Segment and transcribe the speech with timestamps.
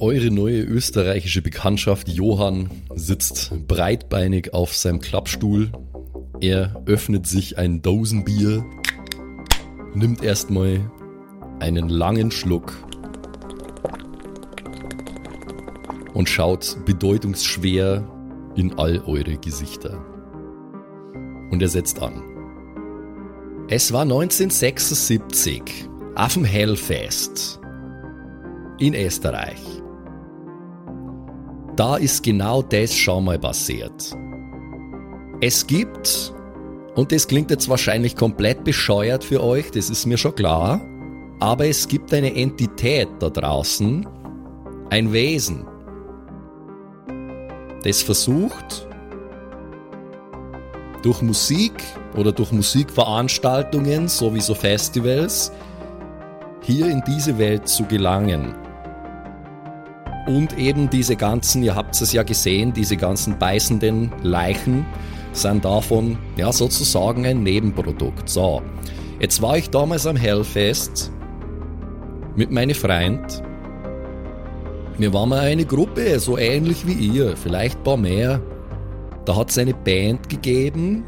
[0.00, 5.72] Eure neue österreichische Bekanntschaft Johann sitzt breitbeinig auf seinem Klappstuhl.
[6.40, 8.64] Er öffnet sich ein Dosenbier,
[9.94, 10.88] nimmt erstmal
[11.58, 12.76] einen langen Schluck
[16.14, 18.08] und schaut bedeutungsschwer
[18.54, 20.00] in all eure Gesichter.
[21.50, 22.22] Und er setzt an.
[23.68, 27.58] Es war 1976 auf dem Hellfest
[28.78, 29.77] in Österreich.
[31.78, 34.12] Da ist genau das schon mal passiert.
[35.40, 36.34] Es gibt,
[36.96, 40.80] und das klingt jetzt wahrscheinlich komplett bescheuert für euch, das ist mir schon klar,
[41.38, 44.04] aber es gibt eine Entität da draußen,
[44.90, 45.68] ein Wesen,
[47.84, 48.88] das versucht,
[51.04, 51.74] durch Musik
[52.16, 55.52] oder durch Musikveranstaltungen, so wie so Festivals,
[56.60, 58.67] hier in diese Welt zu gelangen.
[60.28, 64.84] Und eben diese ganzen, ihr habt es ja gesehen, diese ganzen beißenden Leichen
[65.32, 68.28] sind davon ja sozusagen ein Nebenprodukt.
[68.28, 68.60] So,
[69.20, 71.10] jetzt war ich damals am Hellfest
[72.36, 73.42] mit meinem Freund.
[74.98, 78.42] Wir waren mal eine Gruppe, so ähnlich wie ihr, vielleicht ein paar mehr.
[79.24, 81.04] Da hat es eine Band gegeben.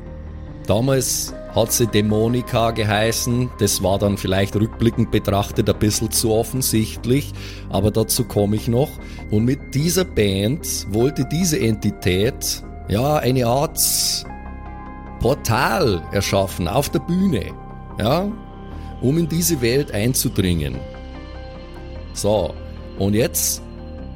[0.66, 3.50] Damals hat sie Dämonika geheißen.
[3.58, 7.32] Das war dann vielleicht rückblickend betrachtet ein bisschen zu offensichtlich,
[7.70, 8.90] aber dazu komme ich noch.
[9.30, 13.78] Und mit dieser Band wollte diese Entität ja eine Art
[15.20, 17.46] Portal erschaffen auf der Bühne,
[17.98, 18.30] ja,
[19.02, 20.76] um in diese Welt einzudringen.
[22.12, 22.54] So,
[22.98, 23.62] und jetzt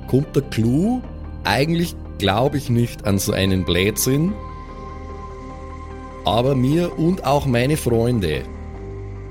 [0.09, 1.01] kommt der Clou.
[1.45, 4.33] Eigentlich glaube ich nicht an so einen Blödsinn,
[6.25, 8.43] aber mir und auch meine Freunde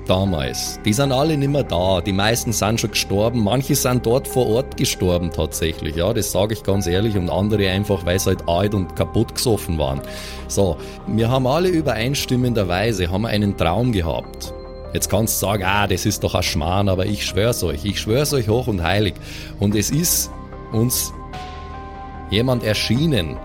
[0.06, 2.00] damals, die sind alle nicht mehr da.
[2.00, 3.42] Die meisten sind schon gestorben.
[3.42, 5.96] Manche sind dort vor Ort gestorben tatsächlich.
[5.96, 7.16] Ja, das sage ich ganz ehrlich.
[7.16, 10.00] Und andere einfach, weil sie halt alt und kaputt gesoffen waren.
[10.48, 10.76] So,
[11.06, 14.52] wir haben alle übereinstimmenderweise haben einen Traum gehabt.
[14.92, 18.00] Jetzt kannst du sagen, ah, das ist doch ein Schmarrn, aber ich schwör's euch, ich
[18.00, 19.14] schwör's euch hoch und heilig.
[19.58, 20.30] Und es ist
[20.72, 21.12] uns
[22.30, 23.36] jemand erschienen,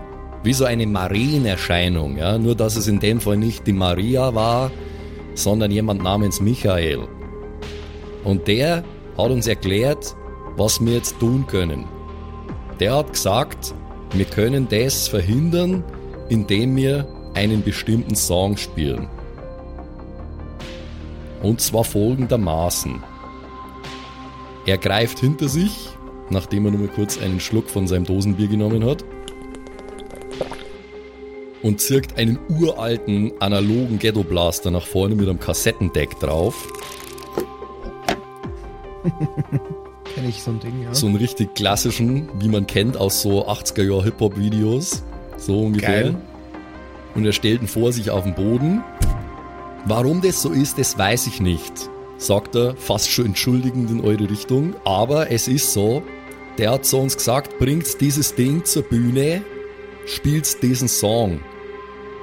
[0.42, 4.70] wie so eine Marienerscheinung, ja, nur dass es in dem Fall nicht die Maria war,
[5.34, 7.06] sondern jemand namens Michael.
[8.24, 8.84] Und der
[9.16, 10.14] hat uns erklärt,
[10.56, 11.84] was wir jetzt tun können.
[12.78, 13.74] Der hat gesagt,
[14.12, 15.84] wir können das verhindern,
[16.28, 19.08] indem wir einen bestimmten Song spielen.
[21.42, 23.02] Und zwar folgendermaßen.
[24.66, 25.88] Er greift hinter sich,
[26.28, 29.04] nachdem er nur mal kurz einen Schluck von seinem Dosenbier genommen hat,
[31.62, 36.54] und zirkt einen uralten analogen Ghetto Blaster nach vorne mit einem Kassettendeck drauf.
[40.14, 40.92] Kenn ich so ein Ding, ja.
[40.94, 45.02] So einen richtig klassischen, wie man kennt aus so 80er Jahr Hip-Hop Videos.
[45.36, 46.02] So ungefähr.
[46.02, 46.14] Geil.
[47.14, 48.82] Und er stellt ihn vor sich auf den Boden.
[49.86, 51.72] Warum das so ist, das weiß ich nicht,
[52.18, 54.74] sagt er fast schon entschuldigend in eure Richtung.
[54.84, 56.02] Aber es ist so,
[56.58, 59.42] der hat zu uns gesagt, bringt dieses Ding zur Bühne,
[60.06, 61.40] spielt diesen Song.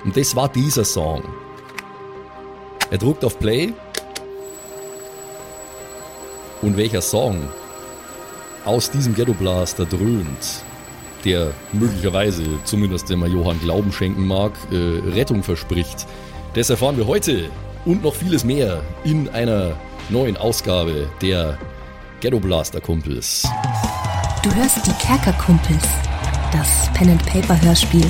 [0.08, 1.22] Und das war dieser Song.
[2.90, 3.74] Er druckt auf Play.
[6.62, 7.50] Und welcher Song
[8.64, 10.64] aus diesem Ghetto Blaster dröhnt,
[11.26, 16.08] der möglicherweise, zumindest wenn man Johann Glauben schenken mag, äh, Rettung verspricht,
[16.54, 17.50] das erfahren wir heute
[17.84, 19.76] und noch vieles mehr in einer
[20.08, 21.58] neuen Ausgabe der
[22.22, 23.46] Ghetto Blaster Kumpels.
[24.42, 25.84] Du hörst die Kerkerkumpels,
[26.54, 28.10] das Pen and Paper Hörspiel.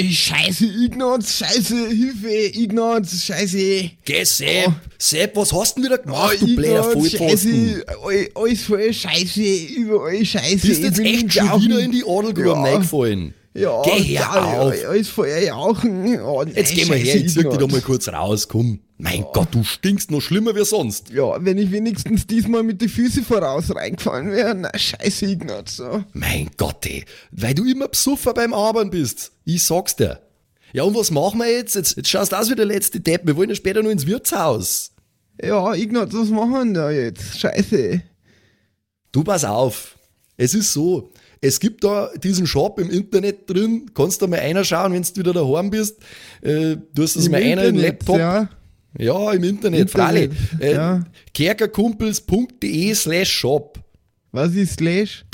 [0.00, 3.90] Scheiße, Ignaz, Scheiße, Hilfe, Ignaz, Scheiße.
[4.04, 4.72] Geh, Sepp, Oh.
[4.98, 7.76] Sepp, was hast denn wieder Oh, gemacht, du blöder Vollpfosten?
[7.76, 9.40] Scheiße, all- alles voll Scheiße,
[9.76, 10.66] überall Scheiße.
[10.66, 12.72] Bist jetzt echt schon wieder in die Ordelgruben Ja.
[12.72, 13.34] reingefallen?
[13.54, 14.80] Ja, Geh her ja, auf.
[14.80, 16.20] Ja, alles voll Jauchen.
[16.22, 18.80] Oh, nein, Jetzt geh mal her, ich zieh dich da mal kurz raus, komm.
[18.96, 21.10] Mein Gott, du stinkst noch schlimmer wie sonst.
[21.10, 25.76] Ja, wenn ich wenigstens diesmal mit den Füßen voraus reingefallen wäre, na scheiße, Ignaz.
[25.76, 26.04] So.
[26.12, 29.32] Mein Gott, ey, weil du immer Psuffer beim Arbeiten bist.
[29.44, 30.20] Ich sag's dir.
[30.72, 31.74] Ja, und was machen wir jetzt?
[31.74, 33.26] Jetzt, jetzt schaust du aus wie der letzte Depp.
[33.26, 34.92] Wir wollen ja später noch ins Wirtshaus.
[35.42, 37.38] Ja, Ignaz, was machen wir denn da jetzt?
[37.38, 38.02] Scheiße.
[39.10, 39.98] Du pass auf.
[40.36, 41.12] Es ist so,
[41.42, 43.90] es gibt da diesen Shop im Internet drin.
[43.94, 45.98] Kannst da mal reinschauen, wenn du wieder daheim bist.
[46.40, 48.16] Äh, du hast das Im mal einer im Laptop.
[48.18, 48.48] Ja.
[48.98, 50.30] Ja, im Internet, freilich.
[50.30, 51.04] Internet, Äh, ja.
[51.34, 53.78] Kerkerkumpels.de slash shop.
[54.32, 55.24] Was ist Slash?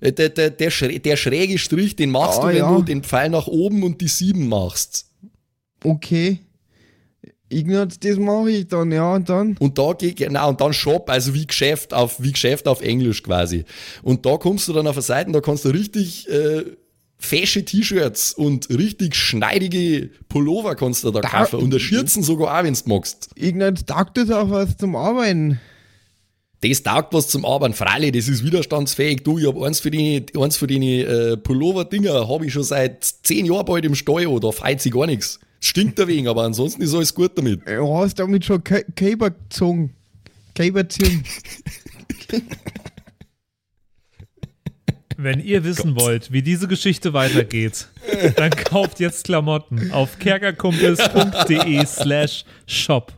[0.00, 2.76] Äh, Der, der, der, der schräge Strich, den machst Ah, du, wenn ja.
[2.76, 5.06] du den Pfeil nach oben und die 7 machst.
[5.84, 6.40] Okay.
[7.52, 9.56] Ignaz, das mache ich dann, ja, und dann?
[9.60, 13.22] Und da geht, genau, und dann Shop, also wie Geschäft auf, wie Geschäft auf Englisch
[13.22, 13.64] quasi.
[14.02, 16.64] Und da kommst du dann auf eine Seite, da kannst du richtig, äh,
[17.18, 21.60] fesche T-Shirts und richtig schneidige Pullover kannst du da Da- kaufen.
[21.60, 23.28] Und der Schürzen sogar auch, wenn du magst.
[23.36, 25.60] Ignaz, taugt das auch was zum Arbeiten?
[26.62, 27.74] Das taugt was zum Arbeiten.
[27.74, 29.22] Freilich, das ist widerstandsfähig.
[29.24, 33.04] Du, ich hab eins für die, eins für die äh, Pullover-Dinger, habe ich schon seit
[33.04, 35.40] zehn Jahren bald im Stall, da feit sich gar nichts.
[35.64, 37.66] Stinkt ein wenig, aber ansonsten ist alles gut damit.
[37.66, 39.94] Du hast damit schon Käber gezogen.
[40.54, 41.22] Käber gezogen.
[45.16, 47.86] Wenn ihr wissen wollt, wie diese Geschichte weitergeht,
[48.36, 53.12] dann kauft jetzt Klamotten auf kerkerkumpels.de slash shop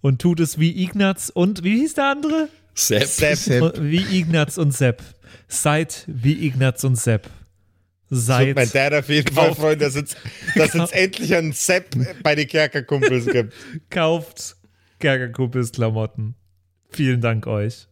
[0.00, 2.48] und tut es wie Ignaz und wie hieß der andere?
[2.74, 3.06] Sepp.
[3.06, 3.60] Sepp.
[3.60, 5.02] Und Wie Ignaz und Sepp.
[5.48, 7.28] Seid wie Ignaz und Sepp.
[8.10, 8.46] Das Seid.
[8.48, 10.16] wird mein Dad auf jeden Fall freuen, dass es,
[10.54, 13.52] dass es endlich einen Sepp bei den Kerkerkumpels gibt.
[13.90, 14.56] Kauft
[14.98, 16.34] Kerkerkumpels Klamotten.
[16.90, 17.86] Vielen Dank euch.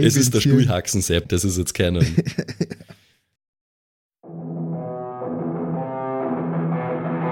[0.00, 0.60] Es ist der Stuhl.
[0.60, 2.00] Stuhlhaxen-Sepp, das ist jetzt keiner.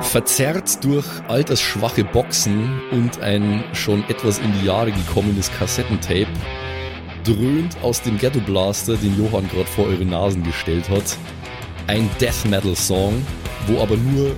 [0.00, 6.26] Verzerrt durch altersschwache Boxen und ein schon etwas in die Jahre gekommenes Kassettentape
[7.24, 11.16] dröhnt aus dem Ghetto Blaster, den Johann gerade vor eure Nasen gestellt hat,
[11.86, 13.24] ein Death Metal Song,
[13.66, 14.34] wo aber nur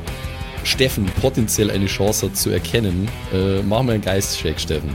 [0.65, 3.09] Steffen potenziell eine Chance hat zu erkennen.
[3.33, 4.91] Äh, machen wir einen Geistcheck, Steffen.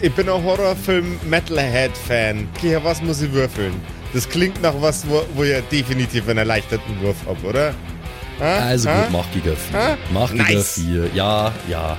[0.00, 2.48] Ich bin ein Horrorfilm-Metalhead-Fan.
[2.56, 3.72] Okay, was muss ich würfeln?
[4.14, 7.74] Das klingt nach was, wo, wo ihr definitiv einen erleichterten Wurf habt, oder?
[8.40, 8.56] Ha?
[8.58, 9.02] Also Ha?
[9.02, 9.78] gut, mach Giga 4.
[9.78, 9.96] Ha?
[10.12, 10.72] Mach Giga Nice.
[10.74, 11.10] 4.
[11.14, 11.96] Ja, ja.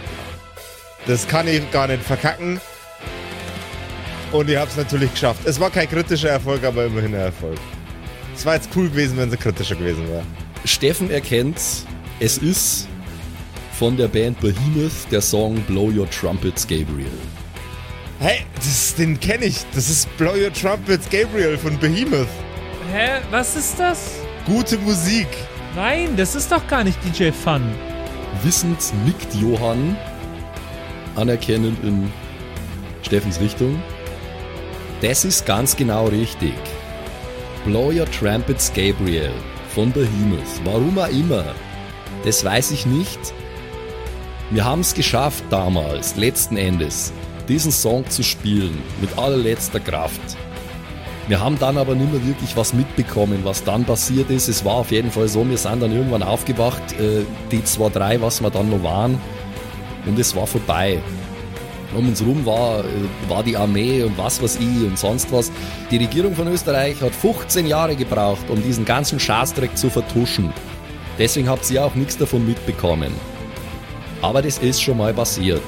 [1.07, 2.59] Das kann ich gar nicht verkacken.
[4.33, 5.41] Und ich hab's natürlich geschafft.
[5.45, 7.59] Es war kein kritischer Erfolg, aber immerhin ein Erfolg.
[8.35, 10.24] Es war jetzt cool gewesen, wenn es ein kritischer gewesen wäre.
[10.65, 11.62] Steffen erkennt,
[12.19, 12.88] es ist
[13.77, 17.12] von der Band Behemoth der Song Blow Your Trumpets Gabriel.
[18.19, 19.57] Hey, das, den kenne ich.
[19.75, 22.27] Das ist Blow Your Trumpets Gabriel von Behemoth.
[22.91, 23.19] Hä?
[23.29, 24.13] Was ist das?
[24.47, 25.27] Gute Musik.
[25.75, 27.62] Nein, das ist doch gar nicht DJ Fun.
[28.41, 29.95] Wissend nickt Johann
[31.15, 32.12] anerkennend in
[33.03, 33.79] Steffens Richtung.
[35.03, 36.53] Das ist ganz genau richtig.
[37.65, 39.33] Blow Your Trumpets Gabriel
[39.75, 40.61] von Behemoth.
[40.63, 41.44] Warum auch immer.
[42.23, 43.19] Das weiß ich nicht.
[44.50, 47.11] Wir haben es geschafft damals, letzten Endes,
[47.50, 50.21] diesen Song zu spielen, mit allerletzter Kraft.
[51.27, 54.47] Wir haben dann aber nicht mehr wirklich was mitbekommen, was dann passiert ist.
[54.47, 58.21] Es war auf jeden Fall so, wir sind dann irgendwann aufgewacht, äh, die zwei, drei,
[58.21, 59.19] was wir dann noch waren,
[60.05, 61.01] und es war vorbei.
[61.95, 65.51] Um uns rum war, äh, war die Armee und was weiß ich und sonst was.
[65.92, 70.51] Die Regierung von Österreich hat 15 Jahre gebraucht, um diesen ganzen Scheißdreck zu vertuschen.
[71.19, 73.13] Deswegen habt ihr auch nichts davon mitbekommen.
[74.22, 75.62] Aber das ist schon mal passiert.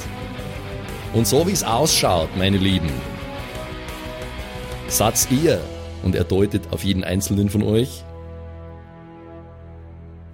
[1.14, 2.90] Und so wie es ausschaut, meine Lieben,
[4.88, 5.62] Satz ihr,
[6.04, 8.04] und er deutet auf jeden einzelnen von euch,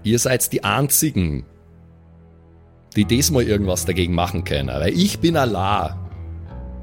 [0.03, 1.45] ihr seid die einzigen,
[2.95, 4.69] die diesmal irgendwas dagegen machen können.
[4.69, 5.97] Weil ich bin Allah.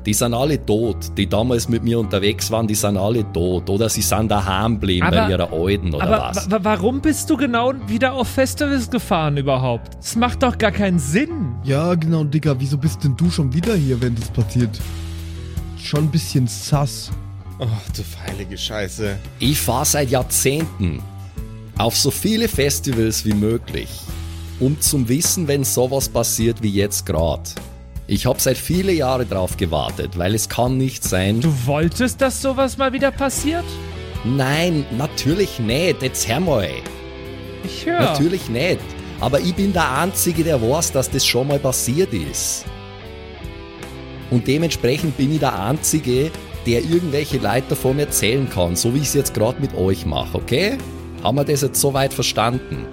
[0.06, 0.96] Die sind alle tot.
[1.18, 3.68] Die damals mit mir unterwegs waren, die sind alle tot.
[3.68, 6.50] Oder sie sind daheim geblieben Aber- bei ihrer Alten oder Aber was.
[6.50, 9.96] wa- warum bist du genau wieder auf Festivals gefahren überhaupt?
[9.98, 11.52] Das macht doch gar keinen Sinn.
[11.64, 14.80] Ja, genau, Digga, wieso bist denn du schon wieder hier, wenn das passiert?
[15.76, 17.10] Schon ein bisschen sass.
[17.58, 19.16] Oh, du heilige Scheiße.
[19.40, 21.02] Ich fahre seit Jahrzehnten
[21.76, 23.88] auf so viele Festivals wie möglich,
[24.60, 27.50] um zum Wissen, wenn sowas passiert wie jetzt gerade.
[28.06, 31.40] Ich habe seit viele Jahre drauf gewartet, weil es kann nicht sein.
[31.40, 33.64] Du wolltest, dass sowas mal wieder passiert?
[34.24, 36.02] Nein, natürlich nicht.
[36.02, 36.68] Jetzt hör mal.
[37.64, 38.00] Ich höre.
[38.00, 38.80] Natürlich nicht.
[39.20, 42.64] Aber ich bin der Einzige, der weiß, dass das schon mal passiert ist.
[44.30, 46.30] Und dementsprechend bin ich der Einzige,
[46.66, 50.36] der irgendwelche Leute davon erzählen kann, so wie ich es jetzt gerade mit euch mache,
[50.36, 50.78] okay?
[51.22, 52.86] Haben wir das jetzt soweit verstanden?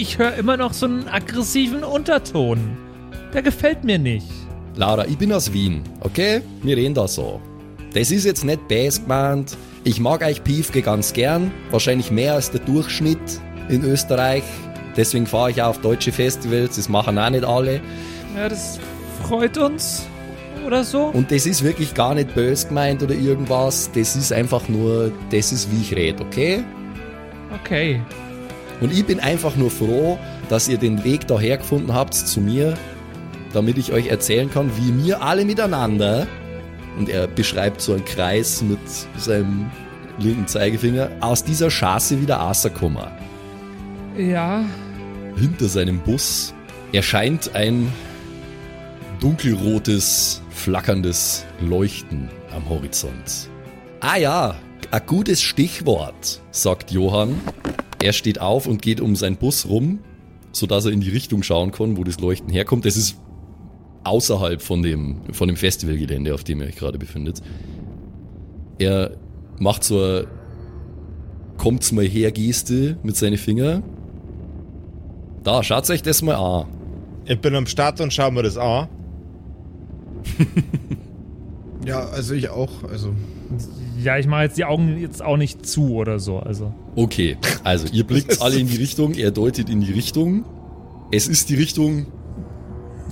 [0.00, 2.78] Ich höre immer noch so einen aggressiven Unterton.
[3.34, 4.28] Der gefällt mir nicht.
[4.76, 6.40] Laura, ich bin aus Wien, okay?
[6.62, 7.40] Wir reden da so.
[7.94, 9.56] Das ist jetzt nicht Bass gemeint.
[9.82, 11.50] Ich mag euch Piefke ganz gern.
[11.72, 13.18] Wahrscheinlich mehr als der Durchschnitt
[13.68, 14.44] in Österreich.
[14.96, 16.76] Deswegen fahre ich auch auf deutsche Festivals.
[16.76, 17.80] Das machen auch nicht alle.
[18.36, 18.78] Ja, das
[19.24, 20.06] freut uns.
[20.64, 21.06] Oder so.
[21.06, 23.90] Und das ist wirklich gar nicht böse gemeint oder irgendwas.
[23.92, 26.62] Das ist einfach nur, das ist wie ich rede, okay?
[27.64, 28.00] Okay.
[28.80, 30.18] Und ich bin einfach nur froh,
[30.48, 32.74] dass ihr den Weg daher gefunden habt zu mir,
[33.52, 36.26] damit ich euch erzählen kann, wie wir alle miteinander,
[36.98, 38.78] und er beschreibt so einen Kreis mit
[39.16, 39.70] seinem
[40.18, 43.06] linken Zeigefinger, aus dieser Chance wieder rauskommen.
[44.16, 44.64] Ja.
[45.36, 46.52] Hinter seinem Bus
[46.92, 47.92] erscheint ein
[49.20, 53.48] dunkelrotes, flackerndes Leuchten am Horizont.
[54.00, 54.56] Ah ja,
[54.90, 57.40] ein gutes Stichwort, sagt Johann.
[58.02, 60.00] Er steht auf und geht um seinen Bus rum,
[60.52, 62.84] sodass er in die Richtung schauen kann, wo das Leuchten herkommt.
[62.84, 63.16] Das ist
[64.04, 67.42] außerhalb von dem, von dem Festivalgelände, auf dem er sich gerade befindet.
[68.78, 69.16] Er
[69.58, 70.26] macht so eine
[71.56, 73.82] Kommt's mal her Geste mit seinen Fingern.
[75.42, 76.66] Da, schaut euch das mal an.
[77.24, 78.88] Ich bin am Start und schau mir das an.
[81.88, 82.84] Ja, also ich auch.
[82.90, 83.14] Also
[84.02, 86.38] Ja, ich mache jetzt die Augen jetzt auch nicht zu oder so.
[86.38, 86.74] Also.
[86.98, 90.44] Okay, also ihr blickt alle in die Richtung, er deutet in die Richtung.
[91.12, 92.06] Es ist die Richtung,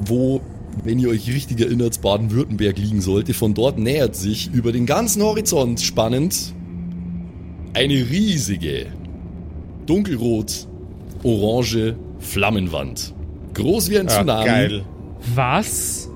[0.05, 0.41] wo,
[0.83, 3.33] wenn ihr euch richtig erinnert, Baden-Württemberg liegen sollte.
[3.33, 6.53] Von dort nähert sich über den ganzen Horizont spannend
[7.75, 8.87] eine riesige,
[9.87, 10.67] dunkelrot,
[11.23, 13.15] orange Flammenwand.
[13.55, 14.45] Groß wie ein Ah, Tsunami.
[14.47, 14.85] geil.
[15.35, 16.11] Was?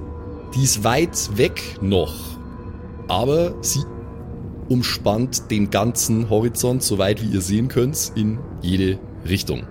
[0.57, 2.15] Die ist weit weg noch,
[3.07, 3.81] aber sie
[4.71, 8.99] umspannt den ganzen Horizont, soweit wie ihr sehen könnt, in jede
[9.29, 9.65] Richtung.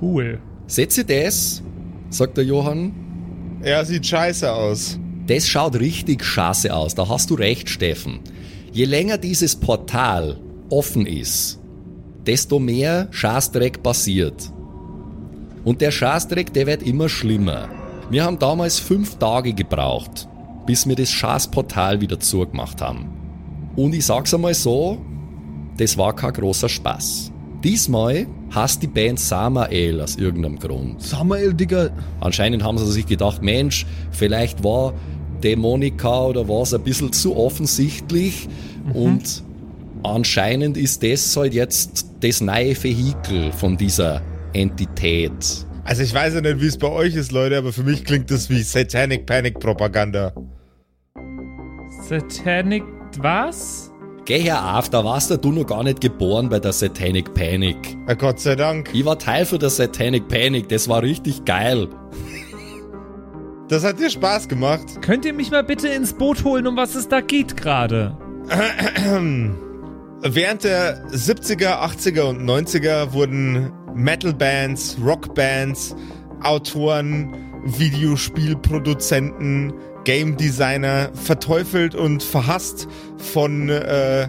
[0.00, 0.38] Cool.
[0.66, 1.62] Setze das,
[2.10, 2.92] sagt der Johann.
[3.64, 4.98] Ja, sieht scheiße aus.
[5.26, 6.94] Das schaut richtig scheiße aus.
[6.94, 8.20] Da hast du recht, Steffen.
[8.70, 11.58] Je länger dieses Portal offen ist,
[12.26, 14.52] desto mehr Scheißdreck passiert.
[15.64, 17.70] Und der Scheißdreck, der wird immer schlimmer.
[18.10, 20.28] Wir haben damals fünf Tage gebraucht,
[20.66, 23.23] bis wir das Scheißportal wieder zugemacht haben.
[23.76, 24.98] Und ich sag's einmal so,
[25.76, 27.32] das war kein großer Spaß.
[27.62, 31.02] Diesmal hasst die Band Samael aus irgendeinem Grund.
[31.02, 31.90] Samael, Digga.
[32.20, 34.94] Anscheinend haben sie sich gedacht, Mensch, vielleicht war
[35.42, 38.48] Dämonika oder was ein bisschen zu offensichtlich
[38.92, 39.42] und
[40.02, 45.66] anscheinend ist das halt jetzt das neue Vehikel von dieser Entität.
[45.84, 48.30] Also ich weiß ja nicht, wie es bei euch ist, Leute, aber für mich klingt
[48.30, 50.32] das wie Satanic Panic Propaganda.
[52.08, 52.93] Satanic.
[53.22, 53.90] Was?
[54.24, 57.98] Geh her auf, da warst du noch gar nicht geboren bei der Satanic Panic.
[58.08, 58.88] Ja, Gott sei Dank.
[58.94, 61.88] Ich war Teil von der Satanic Panic, das war richtig geil.
[63.68, 65.02] Das hat dir Spaß gemacht.
[65.02, 68.16] Könnt ihr mich mal bitte ins Boot holen, um was es da geht gerade?
[70.22, 75.94] Während der 70er, 80er und 90er wurden Metal-Bands, Rock-Bands,
[76.42, 79.72] Autoren, Videospielproduzenten,
[80.04, 84.28] Game Designer verteufelt und verhasst von äh,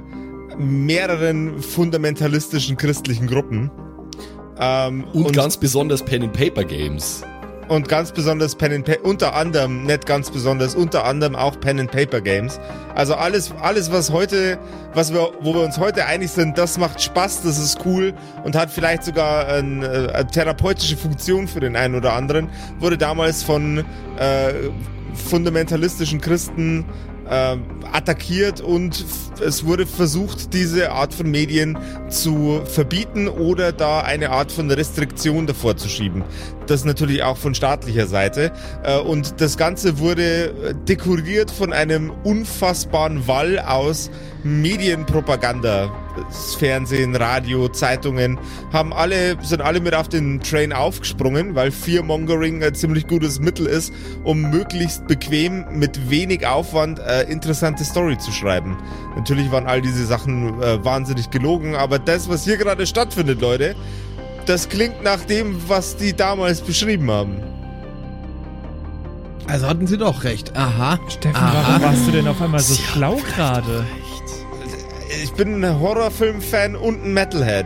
[0.58, 3.70] mehreren fundamentalistischen christlichen Gruppen.
[4.60, 7.24] Ähm, Und, ganz besonders Pen and Paper Games.
[7.68, 11.80] und ganz besonders Pen and Paper, unter anderem, nicht ganz besonders, unter anderem auch Pen
[11.80, 12.60] and Paper Games.
[12.94, 14.58] Also alles, alles, was heute,
[14.94, 18.14] was wir, wo wir uns heute einig sind, das macht Spaß, das ist cool
[18.44, 22.98] und hat vielleicht sogar ein, äh, eine therapeutische Funktion für den einen oder anderen, wurde
[22.98, 23.80] damals von
[24.20, 24.54] äh,
[25.16, 26.86] fundamentalistischen Christen
[27.30, 27.58] äh,
[27.92, 29.06] attackiert und
[29.44, 31.78] es wurde versucht, diese Art von Medien
[32.10, 36.24] zu verbieten oder da eine Art von Restriktion davor zu schieben.
[36.68, 38.52] Das natürlich auch von staatlicher Seite.
[38.84, 44.10] Äh, und das Ganze wurde äh, dekoriert von einem unfassbaren Wall aus
[44.44, 46.05] Medienpropaganda.
[46.16, 48.40] Das Fernsehen, Radio, Zeitungen
[48.72, 53.66] haben alle, sind alle mit auf den Train aufgesprungen, weil Fearmongering ein ziemlich gutes Mittel
[53.66, 53.94] ist,
[54.24, 58.78] um möglichst bequem mit wenig Aufwand äh, interessante Story zu schreiben.
[59.16, 63.76] Natürlich waren all diese Sachen äh, wahnsinnig gelogen, aber das, was hier gerade stattfindet, Leute,
[64.46, 67.38] das klingt nach dem, was die damals beschrieben haben.
[69.48, 70.56] Also hatten sie doch recht.
[70.56, 71.00] Aha.
[71.08, 71.54] Steffen, Aha.
[71.54, 73.86] warum warst du denn auf einmal so schlau gerade?
[75.10, 77.66] Ich bin ein Horrorfilm-Fan und ein Metalhead.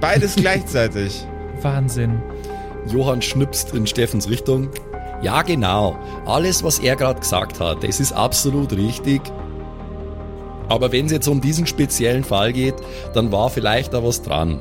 [0.00, 1.26] Beides gleichzeitig.
[1.62, 2.20] Wahnsinn.
[2.86, 4.68] Johann schnipst in Steffens Richtung.
[5.22, 5.96] Ja, genau.
[6.26, 9.22] Alles, was er gerade gesagt hat, das ist absolut richtig.
[10.68, 12.74] Aber wenn es jetzt um diesen speziellen Fall geht,
[13.14, 14.60] dann war vielleicht da was dran.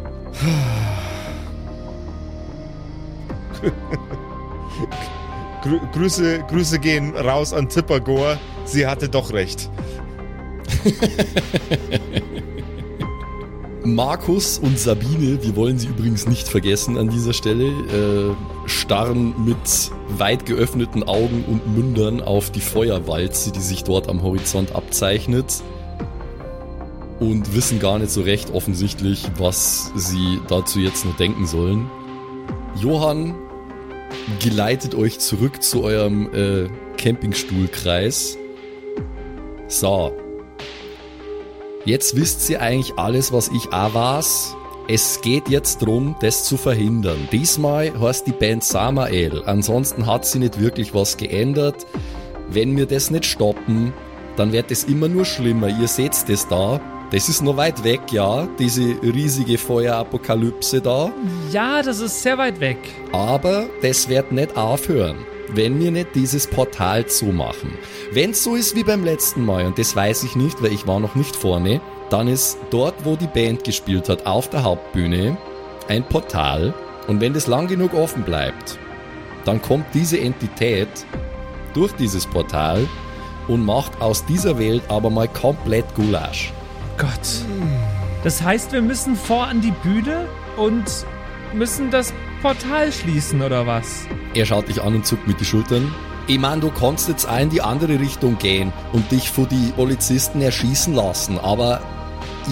[5.64, 8.38] Grü Grüße, Grüße gehen raus an Tippergor.
[8.66, 9.70] Sie hatte doch recht.
[13.86, 18.34] Markus und Sabine, wir wollen sie übrigens nicht vergessen an dieser Stelle, äh,
[18.66, 24.74] starren mit weit geöffneten Augen und Mündern auf die Feuerwalze, die sich dort am Horizont
[24.76, 25.62] abzeichnet.
[27.20, 31.90] und wissen gar nicht so recht offensichtlich, was sie dazu jetzt noch denken sollen.
[32.82, 33.36] Johann
[34.42, 38.38] geleitet euch zurück zu eurem äh, Campingstuhlkreis.
[39.68, 40.23] So.
[41.86, 44.56] Jetzt wisst ihr eigentlich alles, was ich auch weiß.
[44.88, 47.28] Es geht jetzt darum, das zu verhindern.
[47.32, 49.44] Diesmal heißt die Band Samael.
[49.46, 51.86] Ansonsten hat sie nicht wirklich was geändert.
[52.50, 53.92] Wenn wir das nicht stoppen,
[54.38, 55.68] dann wird es immer nur schlimmer.
[55.68, 56.80] Ihr seht das da.
[57.12, 61.12] Das ist noch weit weg, ja, diese riesige Feuerapokalypse da.
[61.52, 62.78] Ja, das ist sehr weit weg.
[63.12, 65.18] Aber das wird nicht aufhören,
[65.50, 67.74] wenn wir nicht dieses Portal zumachen.
[68.12, 70.88] Wenn es so ist wie beim letzten Mal, und das weiß ich nicht, weil ich
[70.88, 75.38] war noch nicht vorne, dann ist dort, wo die Band gespielt hat, auf der Hauptbühne,
[75.88, 76.74] ein Portal.
[77.08, 78.78] Und wenn das lang genug offen bleibt,
[79.46, 80.88] dann kommt diese Entität
[81.74, 82.88] durch dieses Portal
[83.48, 86.54] und macht aus dieser Welt aber mal komplett Gulasch.
[86.98, 87.10] Gott.
[88.24, 90.86] Das heißt, wir müssen vor an die Bühne und
[91.54, 94.06] müssen das Portal schließen, oder was?
[94.36, 95.94] Er schaut dich an und zuckt mit die Schultern.
[96.28, 99.72] Ich mein, du kannst jetzt auch in die andere Richtung gehen und dich vor die
[99.76, 101.82] Polizisten erschießen lassen, aber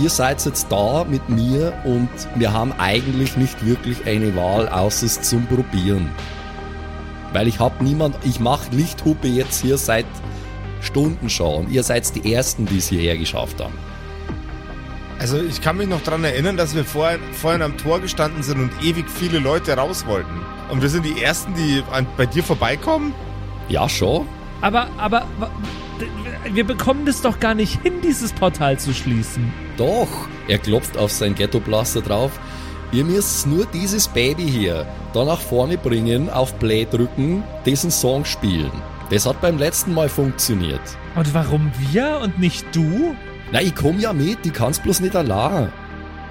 [0.01, 5.05] ihr seid jetzt da mit mir und wir haben eigentlich nicht wirklich eine Wahl, außer
[5.05, 6.11] es zum Probieren.
[7.33, 10.05] Weil ich hab niemand, ich mach Lichthupe jetzt hier seit
[10.81, 13.73] Stunden schon ihr seid die Ersten, die es hierher geschafft haben.
[15.19, 18.59] Also ich kann mich noch dran erinnern, dass wir vorhin, vorhin am Tor gestanden sind
[18.59, 20.41] und ewig viele Leute raus wollten.
[20.71, 23.13] Und wir sind die Ersten, die an, bei dir vorbeikommen?
[23.67, 24.25] Ja, schon.
[24.61, 25.27] Aber, aber,
[26.49, 29.51] wir bekommen das doch gar nicht hin, dieses Portal zu schließen.
[29.75, 30.07] Doch,
[30.47, 32.39] er klopft auf sein Ghetto-Blaster drauf.
[32.93, 38.23] Ihr müsst nur dieses Baby hier da nach vorne bringen, auf Play drücken, diesen Song
[38.23, 38.71] spielen.
[39.09, 40.81] Das hat beim letzten Mal funktioniert.
[41.15, 43.13] Und warum wir und nicht du?
[43.51, 45.69] Na, ich komm ja mit, ich kann's bloß nicht allein.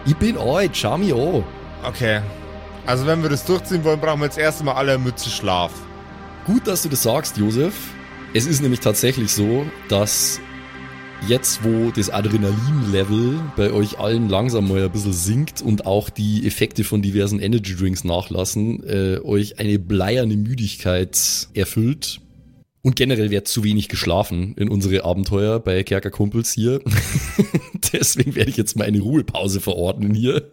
[0.06, 1.44] Ich bin alt, schau mich an.
[1.86, 2.20] Okay.
[2.90, 5.70] Also wenn wir das durchziehen wollen, brauchen wir jetzt erstmal alle Mütze Schlaf.
[6.44, 7.72] Gut, dass du das sagst, Josef.
[8.34, 10.40] Es ist nämlich tatsächlich so, dass
[11.28, 16.44] jetzt, wo das Adrenalin-Level bei euch allen langsam mal ein bisschen sinkt und auch die
[16.44, 22.20] Effekte von diversen Energy Drinks nachlassen, äh, euch eine bleierne Müdigkeit erfüllt.
[22.82, 26.80] Und generell wird zu wenig geschlafen in unsere Abenteuer bei Kerkerkumpels hier.
[27.92, 30.50] Deswegen werde ich jetzt mal eine Ruhepause verordnen hier.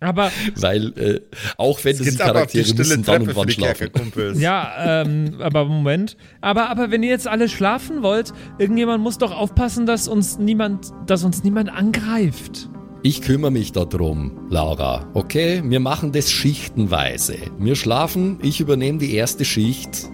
[0.00, 1.20] Aber Weil, äh,
[1.56, 3.90] auch wenn Es diese Charaktere müssen dann und wann schlafen.
[4.36, 6.16] Ja, ähm, aber Moment.
[6.40, 10.92] Aber, aber wenn ihr jetzt alle schlafen wollt, irgendjemand muss doch aufpassen, dass uns niemand,
[11.06, 12.68] dass uns niemand angreift.
[13.02, 15.08] Ich kümmere mich darum, Laura.
[15.14, 17.36] Okay, wir machen das schichtenweise.
[17.58, 20.08] Wir schlafen, ich übernehme die erste Schicht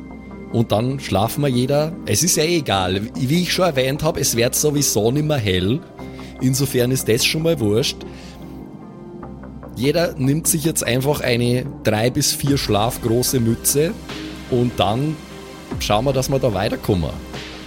[0.53, 1.95] und dann schlafen wir jeder.
[2.07, 3.03] Es ist ja egal.
[3.19, 5.81] Wie ich schon erwähnt habe, es wird sowieso nicht mehr hell.
[6.41, 7.97] Insofern ist das schon mal wurscht.
[9.77, 13.93] Jeder nimmt sich jetzt einfach eine drei bis vier schlafgroße Mütze
[14.51, 15.17] und dann
[15.81, 17.11] schauen wir, dass wir da weiterkommen.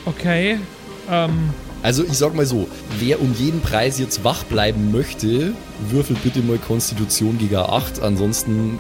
[0.06, 0.58] Okay.
[1.12, 1.50] Ähm,
[1.84, 2.68] Also ich sag mal so,
[3.00, 5.54] wer um jeden Preis jetzt wach bleiben möchte,
[5.90, 8.80] würfelt bitte mal Konstitution gegen 8, ansonsten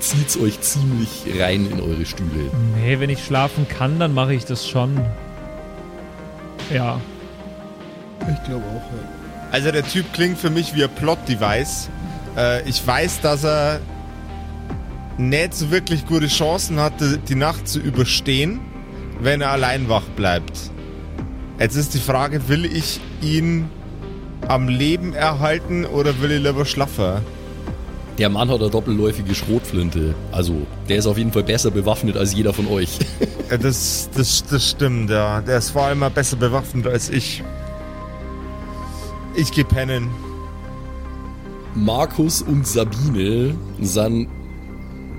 [0.00, 2.50] zieht's euch ziemlich rein in eure Stühle.
[2.80, 5.00] nee, wenn ich schlafen kann, dann mache ich das schon.
[6.72, 7.00] Ja.
[8.20, 9.08] Ich glaube auch, ja.
[9.50, 11.88] Also der Typ klingt für mich wie ein Plot-Device.
[12.38, 13.80] Äh, ich weiß, dass er
[15.18, 18.60] nicht so wirklich gute Chancen hatte, die Nacht zu überstehen,
[19.20, 20.70] wenn er allein wach bleibt.
[21.58, 23.68] Jetzt ist die Frage, will ich ihn
[24.46, 27.22] am Leben erhalten oder will ich lieber schlaffer?
[28.16, 32.34] Der Mann hat eine doppelläufige Schrotflinte, also der ist auf jeden Fall besser bewaffnet als
[32.34, 32.98] jeder von euch.
[33.62, 35.40] Das, das, das stimmt, ja.
[35.40, 37.42] Der ist vor allem mal besser bewaffnet als ich.
[39.34, 40.10] Ich geh pennen.
[41.74, 44.28] Markus und Sabine sind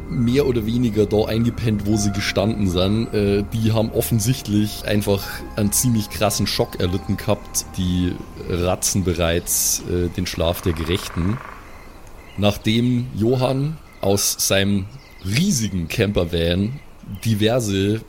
[0.10, 3.14] mehr oder weniger da eingepennt, wo sie gestanden sind.
[3.14, 5.24] Äh, die haben offensichtlich einfach
[5.56, 7.66] einen ziemlich krassen Schock erlitten gehabt.
[7.78, 8.14] Die
[8.50, 11.38] ratzen bereits äh, den Schlaf der Gerechten.
[12.38, 14.86] Nachdem Johann aus seinem
[15.26, 16.80] riesigen Campervan
[17.24, 18.02] diverse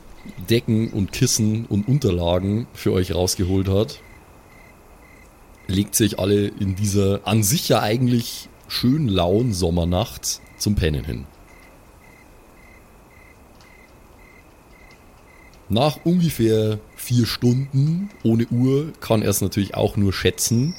[0.49, 3.99] Decken und Kissen und Unterlagen für euch rausgeholt hat,
[5.71, 11.25] legt sich alle in dieser an sich ja eigentlich schön lauen Sommernacht zum Pennen hin.
[15.69, 20.75] Nach ungefähr vier Stunden ohne Uhr kann er es natürlich auch nur schätzen,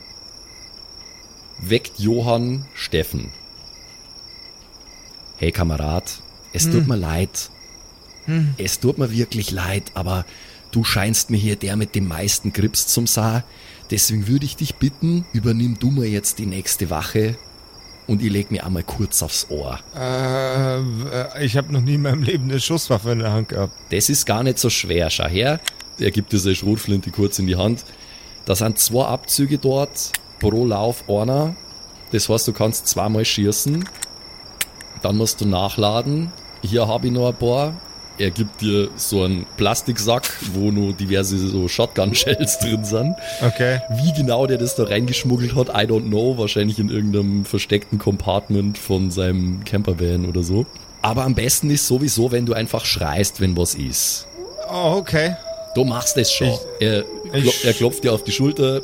[1.62, 3.32] weckt Johann Steffen.
[5.36, 7.50] Hey Kamerad, es tut mir leid.
[8.58, 10.24] Es tut mir wirklich leid, aber
[10.70, 13.44] du scheinst mir hier der mit dem meisten Grips zum Saar.
[13.92, 17.36] Deswegen würde ich dich bitten, übernimm du mal jetzt die nächste Wache
[18.06, 19.80] und ich leg mir einmal kurz aufs Ohr.
[19.94, 23.74] Äh, äh, ich habe noch nie in meinem Leben eine Schusswaffe in der Hand gehabt.
[23.90, 25.10] Das ist gar nicht so schwer.
[25.10, 25.60] Schau her,
[25.98, 27.84] er gibt dir seine Schrotflinte kurz in die Hand.
[28.46, 31.54] Da sind zwei Abzüge dort, pro Lauf einer.
[32.12, 33.86] Das heißt, du kannst zweimal schießen.
[35.02, 36.32] Dann musst du nachladen.
[36.62, 37.74] Hier habe ich noch ein paar.
[38.18, 43.16] Er gibt dir so einen Plastiksack, wo nur diverse so Shotgun-Shells drin sind.
[43.40, 43.80] Okay.
[43.90, 46.36] Wie genau der das da reingeschmuggelt hat, I don't know.
[46.38, 50.66] Wahrscheinlich in irgendeinem versteckten Compartment von seinem Campervan oder so.
[51.00, 54.26] Aber am besten ist sowieso, wenn du einfach schreist, wenn was ist.
[54.70, 55.34] Oh, okay.
[55.74, 56.52] Du machst es schon.
[56.80, 58.82] er, ich- klo- er klopft dir auf die Schulter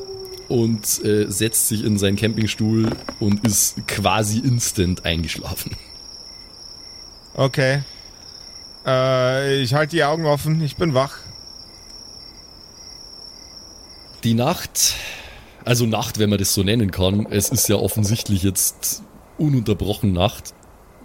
[0.48, 2.88] und äh, setzt sich in seinen Campingstuhl
[3.20, 5.72] und ist quasi instant eingeschlafen.
[7.34, 7.82] Okay.
[8.88, 11.18] Äh, ich halte die Augen offen, ich bin wach.
[14.24, 14.94] Die Nacht,
[15.64, 19.02] also Nacht, wenn man das so nennen kann, es ist ja offensichtlich jetzt
[19.36, 20.54] ununterbrochen Nacht,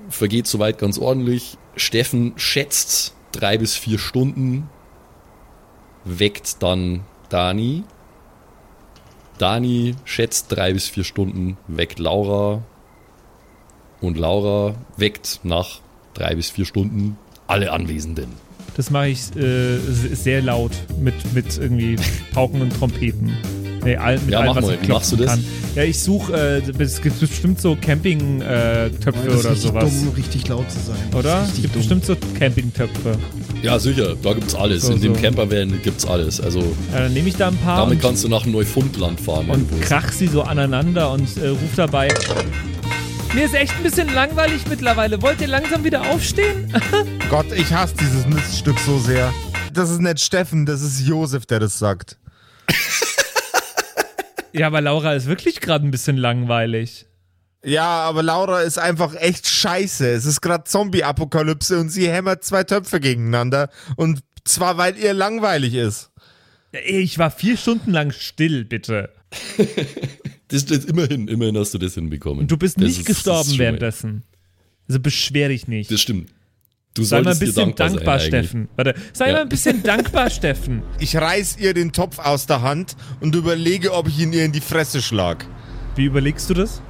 [0.09, 1.57] vergeht soweit ganz ordentlich.
[1.75, 4.69] Steffen schätzt drei bis vier Stunden,
[6.05, 7.83] weckt dann Dani.
[9.37, 12.63] Dani schätzt drei bis vier Stunden, weckt Laura.
[13.99, 15.81] Und Laura weckt nach
[16.13, 17.17] drei bis vier Stunden
[17.53, 18.25] alle Anwesenden.
[18.75, 19.77] Das mache ich äh,
[20.15, 21.95] sehr laut mit, mit irgendwie
[22.33, 23.31] Pauken und Trompeten.
[23.83, 24.77] Nee, all, mit Ja, allem, mach was mal.
[24.81, 25.27] ich machst du das?
[25.27, 25.45] Kann.
[25.75, 26.33] Ja, ich suche,
[26.67, 29.83] äh, es gibt bestimmt so Camping-Töpfe ist oder sowas.
[29.83, 30.95] dumm, richtig laut zu sein.
[31.15, 31.43] Oder?
[31.43, 31.81] Es gibt dumm.
[31.81, 33.17] bestimmt so Camping-Töpfe.
[33.61, 34.83] Ja, sicher, da gibt's alles.
[34.87, 35.21] So, In dem so.
[35.21, 36.39] Campervan gibt's alles.
[36.41, 36.61] Also
[36.93, 39.49] Ja, dann nehme ich da ein paar damit kannst du nach Neufundland fahren.
[39.49, 42.07] und krach sie so aneinander und äh, ruf dabei.
[43.33, 45.19] Mir ist echt ein bisschen langweilig mittlerweile.
[45.23, 46.71] Wollt ihr langsam wieder aufstehen?
[47.31, 49.33] Gott, ich hasse dieses Miststück so sehr.
[49.73, 52.19] Das ist nicht Steffen, das ist Josef, der das sagt.
[54.53, 57.07] ja, aber Laura ist wirklich gerade ein bisschen langweilig.
[57.65, 60.07] Ja, aber Laura ist einfach echt scheiße.
[60.11, 63.69] Es ist gerade Zombie-Apokalypse und sie hämmert zwei Töpfe gegeneinander.
[63.95, 66.11] Und zwar, weil ihr langweilig ist.
[66.85, 69.09] Ich war vier Stunden lang still, bitte.
[70.49, 72.41] Das, das, immerhin, immerhin hast du das hinbekommen.
[72.41, 74.21] Und du bist das nicht ist- gestorben währenddessen.
[74.87, 75.89] Also beschwer dich nicht.
[75.89, 76.29] Das stimmt.
[76.93, 78.19] Du sei mal ein bisschen dankbar, dankbar.
[78.19, 78.69] Steffen.
[78.75, 79.33] Warte, sei Ja.
[79.33, 80.83] mal ein bisschen dankbar, Steffen.
[80.99, 84.51] Ich reiß ihr den Topf aus der Hand und überlege, ob ich ihn ihr in
[84.51, 85.47] die Fresse schlag.
[85.95, 86.81] Wie überlegst du das?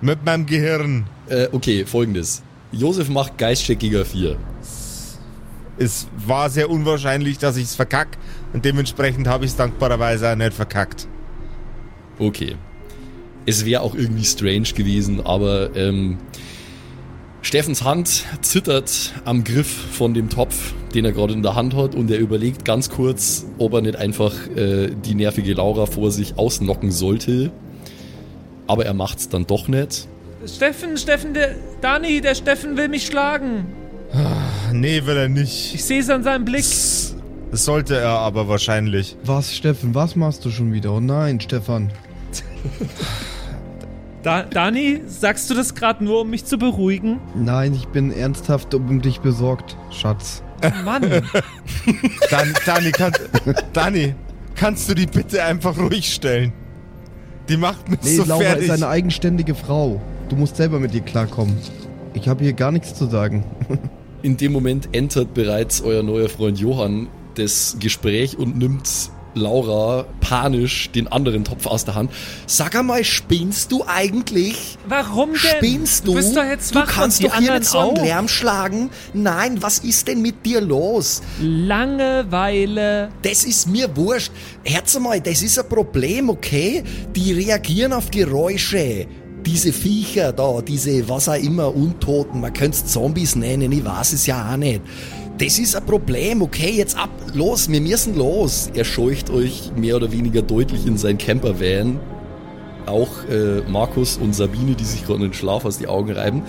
[0.00, 1.04] Mit meinem Gehirn.
[1.28, 2.42] Äh, okay, folgendes.
[2.72, 4.38] Josef macht Geistcheck Giga 4.
[5.78, 8.16] Es war sehr unwahrscheinlich, dass ich es verkack.
[8.54, 11.06] Und dementsprechend habe ich es dankbarerweise auch nicht verkackt.
[12.22, 12.54] Okay.
[13.46, 16.18] Es wäre auch irgendwie strange gewesen, aber ähm,
[17.40, 21.96] Steffens Hand zittert am Griff von dem Topf, den er gerade in der Hand hat,
[21.96, 26.38] und er überlegt ganz kurz, ob er nicht einfach äh, die nervige Laura vor sich
[26.38, 27.50] ausnocken sollte.
[28.68, 30.06] Aber er macht's dann doch nicht.
[30.46, 31.56] Steffen, Steffen, der.
[31.80, 33.66] Dani, der Steffen will mich schlagen.
[34.72, 35.74] Nee, will er nicht.
[35.74, 36.64] Ich sehe es an seinem Blick.
[37.50, 39.16] Das sollte er aber wahrscheinlich.
[39.24, 40.92] Was, Steffen, was machst du schon wieder?
[40.92, 41.90] Oh nein, Stefan.
[44.22, 47.18] Da, Dani, sagst du das gerade nur, um mich zu beruhigen?
[47.34, 50.42] Nein, ich bin ernsthaft um dich besorgt, Schatz.
[50.84, 51.02] Mann.
[52.30, 53.12] Dan, Dani, kann,
[53.72, 54.14] Dani,
[54.54, 56.52] kannst du die bitte einfach ruhig stellen?
[57.48, 58.64] Die macht mich Nee, so Laura fertig.
[58.66, 60.00] ist eine eigenständige Frau.
[60.28, 61.56] Du musst selber mit ihr klarkommen.
[62.14, 63.42] Ich habe hier gar nichts zu sagen.
[64.22, 70.90] In dem Moment entert bereits euer neuer Freund Johann das Gespräch und nimmt Laura panisch
[70.90, 72.10] den anderen Topf aus der Hand.
[72.46, 74.78] Sag einmal, spinnst du eigentlich?
[74.86, 75.38] Warum denn?
[75.38, 76.12] Spinnst du?
[76.12, 78.04] Du bist doch jetzt du wach kannst und die doch hier nicht so einen.
[78.04, 78.90] Lärm schlagen.
[79.14, 81.22] Nein, was ist denn mit dir los?
[81.40, 83.10] Langeweile.
[83.22, 84.32] Das ist mir wurscht.
[84.64, 86.82] Herz mal, das ist ein Problem, okay?
[87.14, 89.06] Die reagieren auf Geräusche.
[89.44, 94.12] Diese Viecher da, diese was auch immer, Untoten, man könnte es Zombies nennen, ich weiß
[94.12, 94.82] es ja auch nicht.
[95.42, 96.70] Das ist ein Problem, okay?
[96.70, 98.70] Jetzt ab, los, wir müssen los.
[98.74, 101.98] Er scheucht euch mehr oder weniger deutlich in sein Campervan.
[102.86, 106.42] Auch äh, Markus und Sabine, die sich gerade den Schlaf aus die Augen reiben.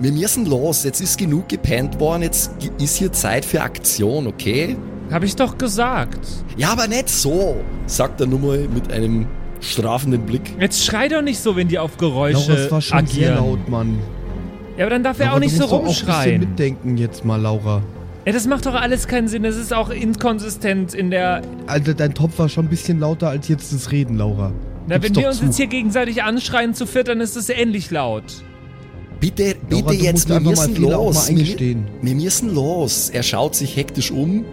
[0.00, 4.78] Wir müssen los, jetzt ist genug gepennt worden, jetzt ist hier Zeit für Aktion, okay?
[5.10, 6.20] Hab ich doch gesagt.
[6.56, 9.26] Ja, aber nicht so, sagt er nur mal mit einem
[9.60, 10.54] strafenden Blick.
[10.58, 13.34] Jetzt schrei doch nicht so, wenn die auf Laura, Geräusche es war schon agieren.
[13.34, 13.98] sehr laut, Mann.
[14.78, 16.08] Ja, aber dann darf er Laura, auch nicht du so musst doch auch ein bisschen
[16.08, 16.40] rumschreien.
[16.40, 17.82] mitdenken jetzt mal, Laura.
[18.28, 19.42] Ja, das macht doch alles keinen Sinn.
[19.42, 21.40] Das ist auch inkonsistent in der.
[21.66, 24.52] Alter, dein Topf war schon ein bisschen lauter als jetzt das Reden, Laura.
[24.86, 25.46] Na, Gib's wenn wir uns zu.
[25.46, 28.24] jetzt hier gegenseitig anschreien zu viert, dann ist es ähnlich laut.
[29.18, 31.30] Bitte, bitte Laura, du jetzt, musst wir müssen los.
[31.30, 33.08] mal Wir, wir müssen los.
[33.08, 34.44] Er schaut sich hektisch um.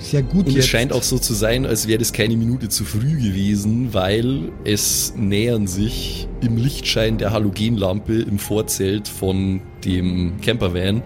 [0.00, 0.64] Sehr gut Und jetzt.
[0.64, 4.50] es scheint auch so zu sein, als wäre das keine Minute zu früh gewesen, weil
[4.64, 11.02] es nähern sich im Lichtschein der Halogenlampe im Vorzelt von dem Campervan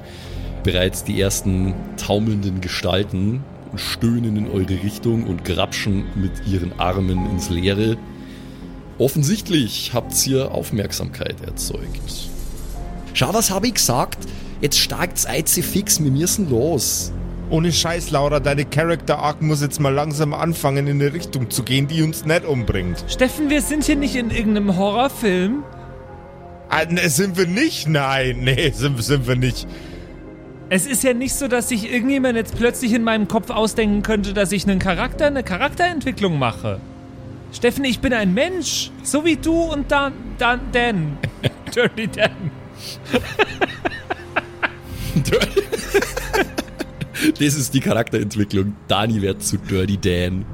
[0.64, 3.44] bereits die ersten taumelnden Gestalten
[3.77, 7.96] stöhnen in eure Richtung und grapschen mit ihren Armen ins Leere.
[8.98, 12.31] Offensichtlich habt ihr Aufmerksamkeit erzeugt.
[13.12, 14.18] Schau, was habe ich gesagt?
[14.61, 17.12] Jetzt steigt's Eize fix, wir müssen los.
[17.50, 21.62] Ohne Scheiß, Laura, deine Character Arc muss jetzt mal langsam anfangen, in eine Richtung zu
[21.62, 23.05] gehen, die uns nicht umbringt.
[23.09, 25.62] Steffen, wir sind hier nicht in irgendeinem Horrorfilm.
[26.70, 27.88] Ah, ne, sind wir nicht?
[27.88, 29.66] Nein, nee, sind, sind wir nicht.
[30.74, 34.34] Es ist ja nicht so, dass sich irgendjemand jetzt plötzlich in meinem Kopf ausdenken könnte,
[34.34, 36.80] dass ich einen Charakter, eine Charakterentwicklung mache.
[37.52, 41.16] Steffen, ich bin ein Mensch, so wie du und Dan, Dan, Dan.
[41.74, 42.50] Dirty Dan.
[47.38, 48.74] Das ist die Charakterentwicklung.
[48.88, 50.44] Dani wird zu Dirty Dan.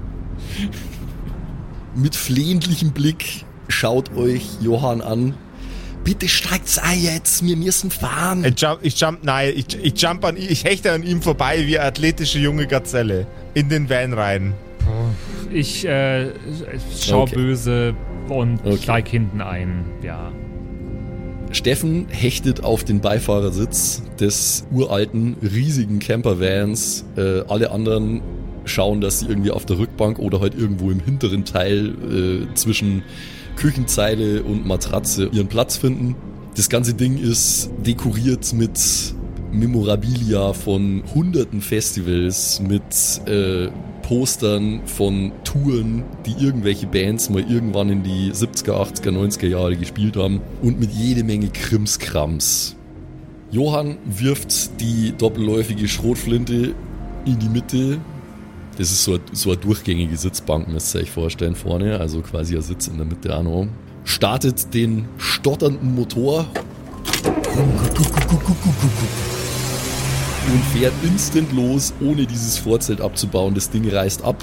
[1.94, 5.34] Mit flehentlichem Blick schaut euch Johann an.
[6.04, 8.44] Bitte steigt's ein jetzt, wir müssen fahren.
[8.44, 11.78] Ich jump, ich jump nein, ich, ich jump an, ich hechte an ihm vorbei wie
[11.78, 13.26] eine athletische junge Gazelle.
[13.54, 14.54] In den Van rein.
[15.52, 16.30] Ich äh,
[16.98, 17.34] schau Okay.
[17.34, 17.94] böse
[18.28, 18.78] und Okay.
[18.82, 19.84] steig hinten ein.
[20.02, 20.32] Ja.
[21.52, 27.04] Steffen hechtet auf den Beifahrersitz des uralten, riesigen Campervans.
[27.16, 28.22] Äh, alle anderen
[28.64, 31.88] schauen, dass sie irgendwie auf der Rückbank oder halt irgendwo im hinteren Teil
[32.50, 33.02] äh, zwischen
[33.60, 36.16] Küchenzeile und Matratze ihren Platz finden.
[36.56, 38.80] Das ganze Ding ist dekoriert mit
[39.52, 42.82] Memorabilia von hunderten Festivals, mit
[43.26, 43.68] äh,
[44.02, 50.16] Postern von Touren, die irgendwelche Bands mal irgendwann in die 70er, 80er, 90er Jahre gespielt
[50.16, 52.76] haben und mit jede Menge Krimskrams.
[53.50, 56.74] Johann wirft die doppelläufige Schrotflinte
[57.26, 57.98] in die Mitte.
[58.78, 61.98] Das ist so, eine- so eine durchgängige Sitzbank, müsst ihr euch vorstellen, vorne.
[62.00, 63.66] Also quasi ein Sitz in der Mitte auch noch.
[64.04, 66.46] Startet den stotternden Motor
[70.52, 73.54] und fährt instant los, ohne dieses Vorzelt abzubauen.
[73.54, 74.42] Das Ding reißt ab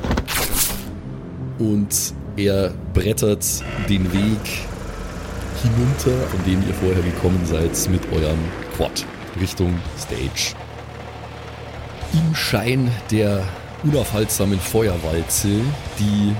[1.59, 1.87] und
[2.35, 3.43] er brettert
[3.89, 4.67] den Weg
[5.63, 8.37] hinunter, von dem ihr vorher gekommen seid, mit eurem
[8.75, 9.03] Quad
[9.41, 10.53] Richtung Stage.
[12.13, 13.43] Im Schein der
[13.83, 15.49] unaufhaltsamen Feuerwalze,
[15.99, 16.35] die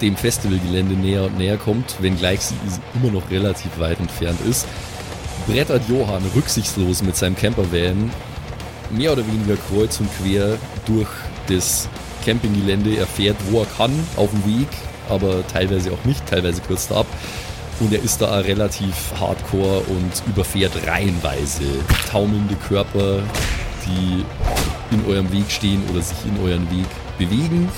[0.00, 2.54] dem Festivalgelände näher und näher kommt, wenngleich sie
[2.94, 4.66] immer noch relativ weit entfernt ist,
[5.46, 8.10] brettert Johann rücksichtslos mit seinem Campervan
[8.90, 11.08] mehr oder weniger kreuz und quer durch
[11.48, 11.88] das
[12.24, 12.96] Campinggelände.
[12.96, 14.68] Er fährt, wo er kann, auf dem Weg,
[15.08, 17.06] aber teilweise auch nicht, teilweise kürzt er ab.
[17.80, 21.64] Und er ist da relativ hardcore und überfährt reihenweise
[22.10, 23.22] taumelnde Körper,
[23.86, 24.24] die
[24.94, 26.86] in eurem Weg stehen oder sich in euren Weg
[27.18, 27.68] bewegen.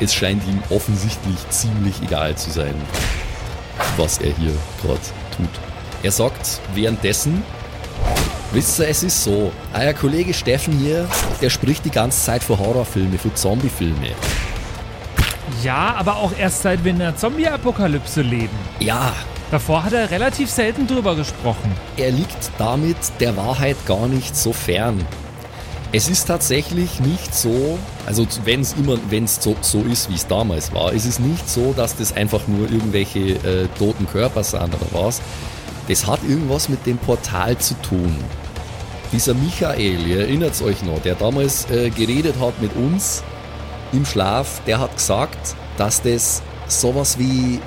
[0.00, 2.74] Es scheint ihm offensichtlich ziemlich egal zu sein,
[3.96, 5.00] was er hier gerade
[5.36, 5.48] tut.
[6.02, 7.42] Er sagt währenddessen,
[8.52, 11.08] Wisst ihr, es ist so, euer Kollege Steffen hier,
[11.40, 14.10] der spricht die ganze Zeit von Horrorfilme, von Zombiefilme.
[15.64, 18.56] Ja, aber auch erst seit wir in der Zombie-Apokalypse leben.
[18.78, 19.12] Ja,
[19.50, 21.72] Davor hat er relativ selten drüber gesprochen.
[21.96, 25.04] er liegt damit der Wahrheit gar nicht so fern.
[25.92, 30.26] Es ist tatsächlich nicht so, also wenn es immer, wenn so, so ist, wie es
[30.26, 34.74] damals war, es ist nicht so, dass das einfach nur irgendwelche äh, toten Körper sind
[34.74, 35.22] oder was.
[35.86, 38.16] Das hat irgendwas mit dem Portal zu tun.
[39.12, 43.22] Dieser Michael, ihr erinnert euch noch, der damals äh, geredet hat mit uns
[43.92, 47.60] im Schlaf, der hat gesagt, dass das sowas wie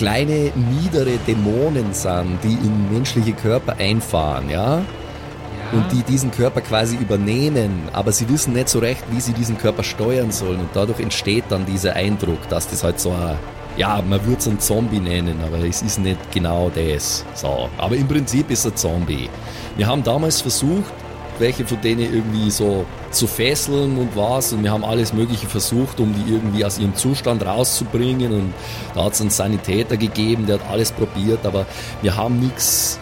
[0.00, 4.80] kleine, niedere Dämonen sind, die in menschliche Körper einfahren, ja?
[5.72, 9.58] Und die diesen Körper quasi übernehmen, aber sie wissen nicht so recht, wie sie diesen
[9.58, 10.60] Körper steuern sollen.
[10.60, 13.36] Und dadurch entsteht dann dieser Eindruck, dass das halt so ein,
[13.76, 17.26] ja, man würde es einen Zombie nennen, aber es ist nicht genau das.
[17.34, 17.68] So.
[17.76, 19.28] Aber im Prinzip ist er Zombie.
[19.76, 20.94] Wir haben damals versucht,
[21.40, 24.52] welche von denen irgendwie so zu fesseln und was.
[24.52, 28.32] Und wir haben alles Mögliche versucht, um die irgendwie aus ihrem Zustand rauszubringen.
[28.32, 28.54] Und
[28.94, 31.66] da hat es einen Sanitäter gegeben, der hat alles probiert, aber
[32.02, 32.98] wir haben nichts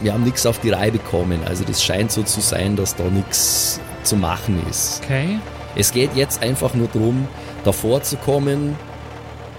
[0.00, 1.40] wir haben nichts auf die Reihe bekommen.
[1.44, 5.02] Also das scheint so zu sein, dass da nichts zu machen ist.
[5.04, 5.40] Okay.
[5.74, 7.26] Es geht jetzt einfach nur darum,
[7.64, 8.76] davor zu kommen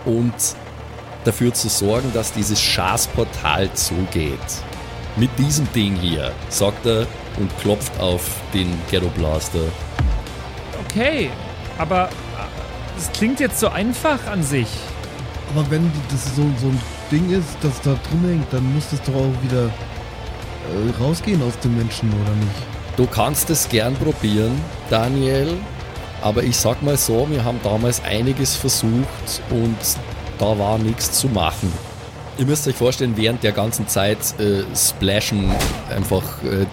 [0.05, 0.33] und
[1.23, 4.39] dafür zu sorgen, dass dieses Schaßportal zugeht.
[5.15, 7.05] Mit diesem Ding hier, sagt er
[7.37, 8.21] und klopft auf
[8.53, 9.59] den Ghetto Blaster.
[10.85, 11.29] Okay.
[11.77, 12.09] Aber äh,
[12.97, 14.67] es klingt jetzt so einfach an sich.
[15.53, 19.01] Aber wenn das so, so ein Ding ist, das da drin hängt, dann muss das
[19.03, 22.97] doch auch wieder äh, rausgehen aus dem Menschen, oder nicht?
[22.97, 25.57] Du kannst es gern probieren, Daniel,
[26.21, 29.77] Aber ich sag mal so, wir haben damals einiges versucht und
[30.37, 31.71] da war nichts zu machen.
[32.37, 35.51] Ihr müsst euch vorstellen, während der ganzen Zeit äh, splashen
[35.89, 36.65] einfach äh,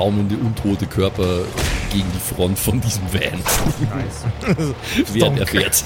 [0.00, 1.40] taumelnde, untote Körper
[1.92, 3.38] gegen die Front von diesem Van.
[3.98, 4.72] Nice.
[5.12, 5.84] während er fährt.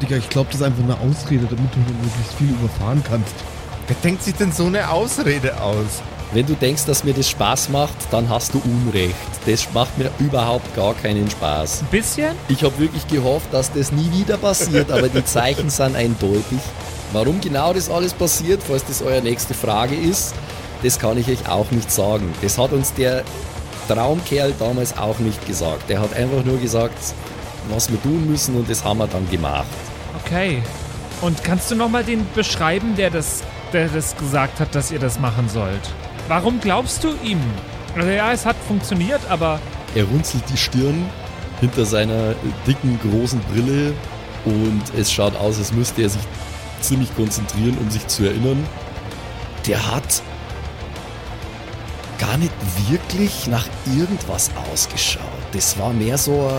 [0.00, 3.34] Digga, ich glaube, das ist einfach eine Ausrede, damit du möglichst viel überfahren kannst.
[3.86, 6.02] Wer denkt sich denn so eine Ausrede aus?
[6.32, 9.14] Wenn du denkst, dass mir das Spaß macht, dann hast du Unrecht.
[9.44, 11.82] Das macht mir überhaupt gar keinen Spaß.
[11.82, 12.34] Ein bisschen?
[12.48, 16.60] Ich habe wirklich gehofft, dass das nie wieder passiert, aber die Zeichen sind eindeutig.
[17.12, 20.34] Warum genau das alles passiert, falls das eure nächste Frage ist,
[20.82, 22.32] das kann ich euch auch nicht sagen.
[22.42, 23.22] Das hat uns der
[23.88, 25.88] Traumkerl damals auch nicht gesagt.
[25.88, 26.98] Der hat einfach nur gesagt,
[27.68, 29.66] was wir tun müssen und das haben wir dann gemacht.
[30.24, 30.62] Okay.
[31.22, 35.18] Und kannst du nochmal den beschreiben, der das, der das gesagt hat, dass ihr das
[35.18, 35.80] machen sollt?
[36.28, 37.40] Warum glaubst du ihm?
[37.94, 39.58] Also ja, es hat funktioniert, aber
[39.94, 41.06] Er runzelt die Stirn
[41.60, 42.34] hinter seiner
[42.66, 43.94] dicken, großen Brille
[44.44, 46.22] und es schaut aus, als müsste er sich
[46.82, 48.62] ziemlich konzentrieren, um sich zu erinnern.
[49.66, 50.22] Der hat
[52.18, 52.52] gar nicht
[52.88, 55.22] wirklich nach irgendwas ausgeschaut.
[55.52, 56.50] Das war mehr so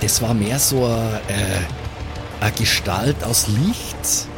[0.00, 4.28] das war mehr so ein, äh, eine Gestalt aus Licht.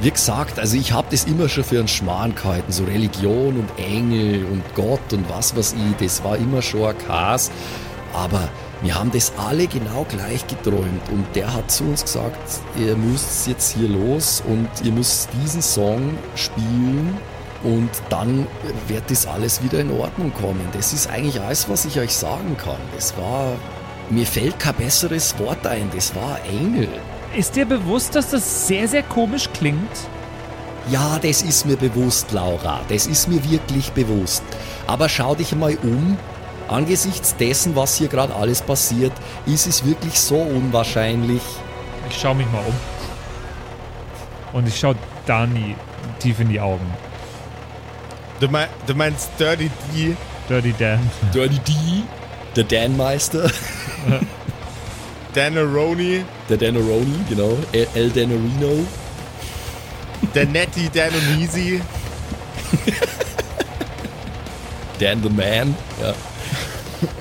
[0.00, 3.70] Wie gesagt, also ich habe das immer schon für einen Schmarrn gehalten, so Religion und
[3.78, 7.50] Engel und Gott und was weiß ich, das war immer schon ein Chaos.
[8.12, 8.48] Aber
[8.82, 12.36] wir haben das alle genau gleich geträumt und der hat zu uns gesagt,
[12.76, 17.16] ihr müsst jetzt hier los und ihr müsst diesen Song spielen
[17.64, 18.46] und dann
[18.88, 20.66] wird das alles wieder in Ordnung kommen.
[20.72, 22.80] Das ist eigentlich alles, was ich euch sagen kann.
[22.94, 23.52] Das war,
[24.10, 26.88] mir fällt kein besseres Wort ein, das war Engel.
[27.36, 29.90] ist dir bewusst, dass das sehr, sehr komisch klingt?
[30.90, 32.80] Ja, das ist mir bewusst, Laura.
[32.88, 34.42] Das ist mir wirklich bewusst.
[34.86, 36.18] Aber schau dich mal um.
[36.68, 39.12] Angesichts dessen, was hier gerade alles passiert,
[39.46, 41.42] ist es wirklich so unwahrscheinlich.
[42.08, 42.74] Ich schaue mich mal um.
[44.52, 44.96] Und ich schaue
[45.26, 45.76] Dani
[46.18, 46.86] tief in die Augen.
[48.42, 50.16] Du, mein, du meinst Dirty D?
[50.48, 50.98] Dirty Dan.
[51.32, 51.72] Dirty D,
[52.56, 53.48] der Dan-Meister,
[55.34, 56.24] Danaroni?
[56.48, 58.84] der Danaroni, genau, El, El Danarino,
[60.34, 61.80] Der Netty Danonisi?
[64.98, 66.12] Dan the Man, ja.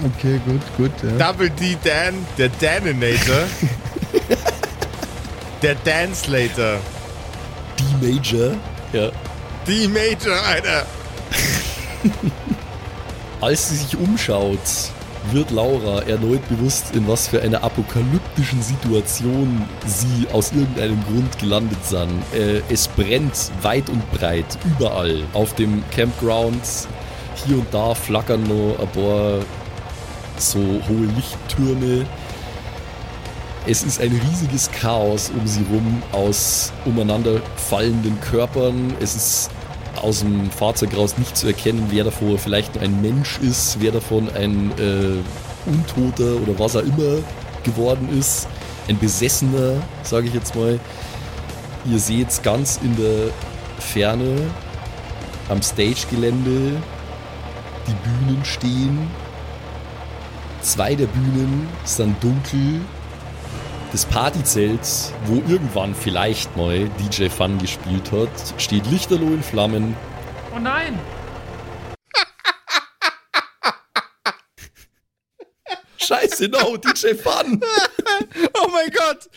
[0.04, 0.92] Okay, gut, gut.
[1.04, 1.28] Ja.
[1.28, 2.26] Double D Dan?
[2.40, 3.42] Der Daninator?
[5.62, 6.80] der Danslater?
[7.78, 8.56] D-Major,
[8.92, 9.12] ja.
[9.68, 10.88] D-Major, Alter!
[13.42, 14.60] Als sie sich umschaut,
[15.32, 21.84] wird Laura erneut bewusst, in was für einer apokalyptischen Situation sie aus irgendeinem Grund gelandet
[21.86, 22.12] sind.
[22.34, 25.24] Äh, es brennt weit und breit, überall.
[25.34, 26.62] Auf dem Campground,
[27.46, 29.40] hier und da flackern noch ein paar
[30.38, 32.06] so hohe Lichttürme.
[33.68, 38.96] Es ist ein riesiges Chaos um sie rum aus umeinander fallenden Körpern.
[39.00, 39.50] Es ist
[39.96, 44.30] aus dem Fahrzeug raus nicht zu erkennen, wer davon vielleicht ein Mensch ist, wer davon
[44.30, 47.20] ein äh, Untoter oder was auch immer
[47.64, 48.48] geworden ist.
[48.88, 50.80] Ein Besessener, sage ich jetzt mal.
[51.86, 53.32] Ihr seht ganz in der
[53.80, 54.50] Ferne
[55.50, 56.82] am Stage-Gelände
[57.88, 59.10] die Bühnen stehen.
[60.62, 62.82] Zwei der Bühnen sind dunkel.
[63.92, 64.80] Das Partyzelt,
[65.26, 69.98] wo irgendwann vielleicht mal DJ Fun gespielt hat, steht lichterloh in Flammen.
[70.56, 70.98] Oh nein!
[75.98, 77.62] Scheiße, no, DJ Fun!
[78.54, 79.30] Oh mein Gott!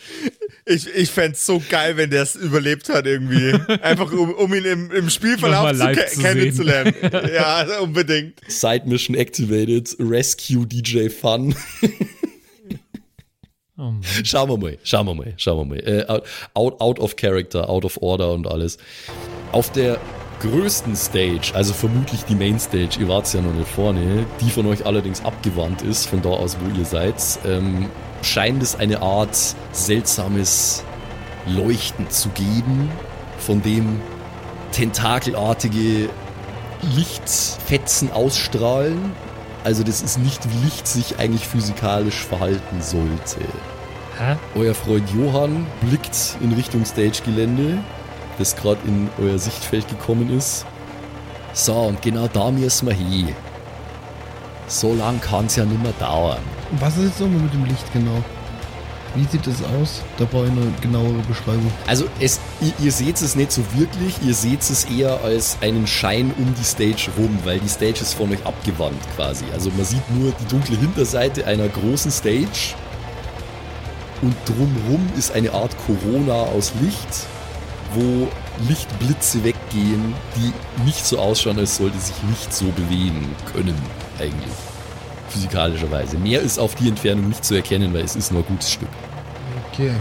[0.65, 3.53] Ich, ich fände so geil, wenn der es überlebt hat irgendwie.
[3.81, 6.93] Einfach um, um ihn im, im Spielverlauf zu ke zu kennenzulernen.
[7.33, 8.39] ja, unbedingt.
[8.47, 11.55] Side Mission activated, Rescue DJ Fun.
[13.77, 13.91] Oh.
[14.23, 15.79] Schauen wir mal, schauen wir mal, schauen wir mal.
[15.79, 16.21] Äh,
[16.53, 18.77] out, out of character, out of order und alles.
[19.51, 19.99] Auf der
[20.39, 24.85] größten Stage, also vermutlich die Mainstage, ihr wart ja noch nicht vorne, die von euch
[24.85, 27.15] allerdings abgewandt ist, von da aus, wo ihr seid,
[27.45, 27.89] ähm,
[28.21, 29.37] scheint es eine Art
[29.71, 30.83] seltsames
[31.45, 32.89] Leuchten zu geben,
[33.39, 33.99] von dem
[34.71, 36.09] tentakelartige
[36.95, 39.11] Lichtfetzen ausstrahlen.
[39.65, 43.39] Also das ist nicht, wie Licht sich eigentlich physikalisch verhalten sollte.
[44.19, 44.35] Hä?
[44.53, 47.79] Euer Freund Johann blickt in Richtung Stage-Gelände,
[48.37, 50.67] das gerade in euer Sichtfeld gekommen ist.
[51.53, 53.29] So, und genau da müssen wir hin.
[54.67, 56.37] So lang kann es ja nicht mehr dauern.
[56.79, 58.23] Was ist jetzt nochmal mit dem Licht genau?
[59.15, 60.01] Wie sieht das aus?
[60.17, 61.71] Da brauche ich eine genauere Beschreibung.
[61.87, 65.87] Also es, ihr, ihr seht es nicht so wirklich, ihr seht es eher als einen
[65.87, 69.45] Schein um die Stage rum, weil die Stage ist von euch abgewandt quasi.
[69.53, 72.75] Also man sieht nur die dunkle Hinterseite einer großen Stage
[74.21, 77.27] und drumrum ist eine Art Corona aus Licht,
[77.93, 78.27] wo
[78.67, 83.75] Lichtblitze weggehen, die nicht so ausschauen, als sollte sich Licht so bewegen können
[84.19, 84.53] eigentlich.
[85.29, 86.17] Physikalischerweise.
[86.17, 88.89] Mehr ist auf die Entfernung nicht zu erkennen, weil es ist nur ein gutes Stück.
[89.71, 89.91] Okay.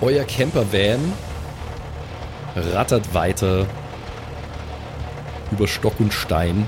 [0.00, 1.12] Euer Campervan
[2.56, 3.66] rattert weiter
[5.50, 6.66] über Stock und Stein,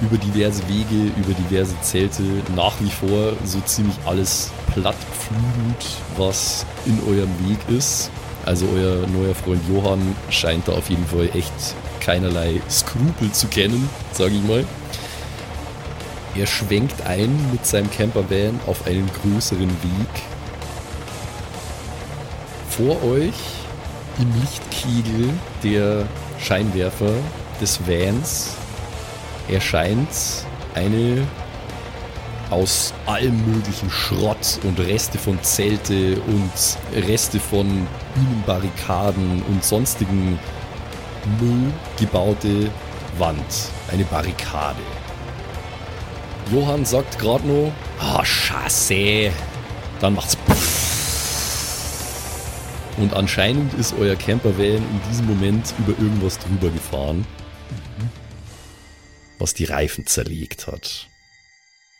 [0.00, 2.22] über diverse Wege, über diverse Zelte,
[2.56, 5.84] nach wie vor so ziemlich alles plattpflügend,
[6.16, 8.10] was in eurem Weg ist.
[8.46, 11.52] Also euer neuer Freund Johann scheint da auf jeden Fall echt
[12.00, 14.64] keinerlei Skrupel zu kennen, sage ich mal.
[16.36, 20.22] Er schwenkt ein mit seinem Campervan auf einen größeren Weg.
[22.68, 23.34] Vor euch
[24.18, 25.30] im Lichtkegel
[25.64, 26.06] der
[26.38, 27.12] Scheinwerfer
[27.60, 28.54] des Vans
[29.48, 30.08] erscheint
[30.74, 31.26] eine
[32.50, 40.38] aus allem möglichen Schrott und Reste von Zelte und Reste von Bühnenbarrikaden und sonstigen
[41.40, 42.70] Müll gebaute
[43.18, 43.70] Wand.
[43.90, 44.82] Eine Barrikade.
[46.52, 49.30] Johann sagt gerade nur, ah, Scheiße.
[50.00, 50.36] Dann macht's
[53.00, 57.26] und anscheinend ist euer Campervan in diesem Moment über irgendwas drüber gefahren,
[59.38, 61.08] was die Reifen zerlegt hat.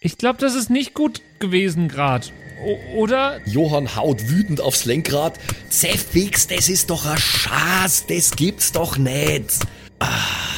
[0.00, 2.26] Ich glaube, das ist nicht gut gewesen gerade.
[2.94, 3.40] Oder?
[3.46, 5.38] Johann haut wütend aufs Lenkrad.
[5.70, 9.60] Zeffix, das ist doch ein Schatz, das gibt's doch nicht.
[10.00, 10.49] Ah,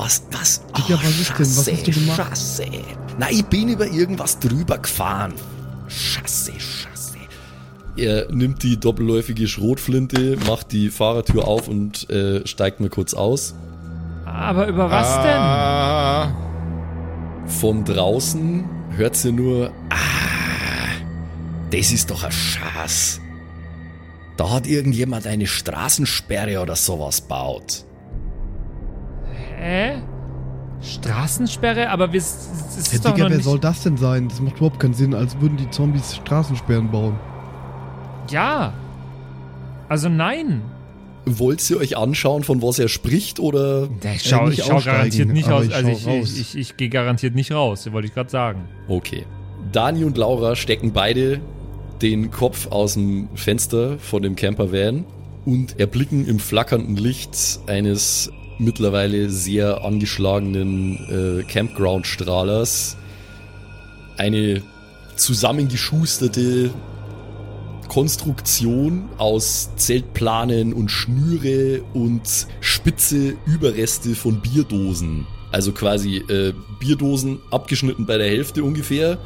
[0.00, 0.62] was, was?
[0.76, 1.38] Digga, Ah, was ist denn?
[1.38, 2.16] Was hast du gemacht?
[2.28, 2.64] Scheiße.
[3.18, 5.34] Na, ich bin über irgendwas drüber gefahren.
[5.88, 7.16] Scheiße, Scheiße.
[7.96, 13.54] Er nimmt die doppelläufige Schrotflinte, macht die Fahrertür auf und äh, steigt mal kurz aus.
[14.24, 16.32] Aber über was Ah,
[17.46, 18.64] Von draußen
[18.96, 19.96] hört sie nur, ah,
[21.70, 23.20] das ist doch ein Schatz.
[24.36, 27.84] Da hat irgendjemand eine Straßensperre oder sowas baut.
[29.60, 29.98] Hä?
[30.82, 31.90] Straßensperre?
[31.90, 32.48] Aber wir, es
[32.78, 33.44] ist Ja, doch Digga, noch wer nicht...
[33.44, 34.28] soll das denn sein?
[34.28, 37.16] Das macht überhaupt keinen Sinn, als würden die Zombies Straßensperren bauen.
[38.30, 38.72] Ja.
[39.88, 40.62] Also nein.
[41.26, 43.88] Wollt ihr euch anschauen, von was er spricht, oder?
[44.14, 45.66] Ich schau, nicht ich schau garantiert nicht aus.
[45.66, 46.32] ich Also ich, raus.
[46.32, 48.64] ich, ich, ich gehe garantiert nicht raus, wollte ich gerade sagen.
[48.88, 49.26] Okay.
[49.72, 51.40] Dani und Laura stecken beide
[52.00, 55.04] den Kopf aus dem Fenster von dem Campervan
[55.44, 62.96] und erblicken im flackernden Licht eines mittlerweile sehr angeschlagenen äh, Campground-Strahlers
[64.16, 64.62] eine
[65.16, 66.70] zusammengeschusterte
[67.88, 75.26] Konstruktion aus Zeltplanen und Schnüre und spitze Überreste von Bierdosen.
[75.50, 79.18] Also quasi äh, Bierdosen abgeschnitten bei der Hälfte ungefähr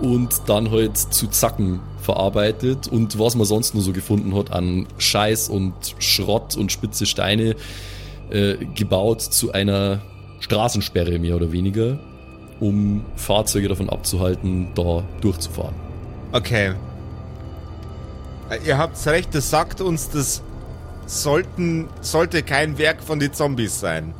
[0.00, 4.86] und dann halt zu Zacken verarbeitet und was man sonst nur so gefunden hat an
[4.98, 7.56] Scheiß und Schrott und spitze Steine
[8.30, 10.00] äh, gebaut zu einer
[10.40, 11.98] Straßensperre mehr oder weniger,
[12.60, 15.74] um Fahrzeuge davon abzuhalten, da durchzufahren.
[16.32, 16.74] okay.
[18.66, 20.42] Ihr habt recht, das sagt uns, das
[21.06, 24.12] sollten, sollte kein Werk von den Zombies sein.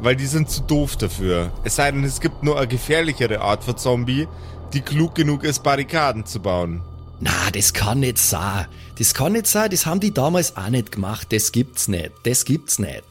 [0.00, 1.50] Weil die sind zu doof dafür.
[1.64, 4.28] Es sei denn, es gibt nur eine gefährlichere Art von Zombie,
[4.74, 6.82] die klug genug ist, Barrikaden zu bauen.
[7.20, 8.66] Na, das kann nicht sein.
[8.98, 11.28] Das kann nicht sein, das haben die damals auch nicht gemacht.
[11.32, 12.12] Das gibt's nicht.
[12.24, 13.02] Das gibt's nicht.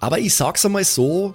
[0.00, 1.34] Aber ich sag's einmal so,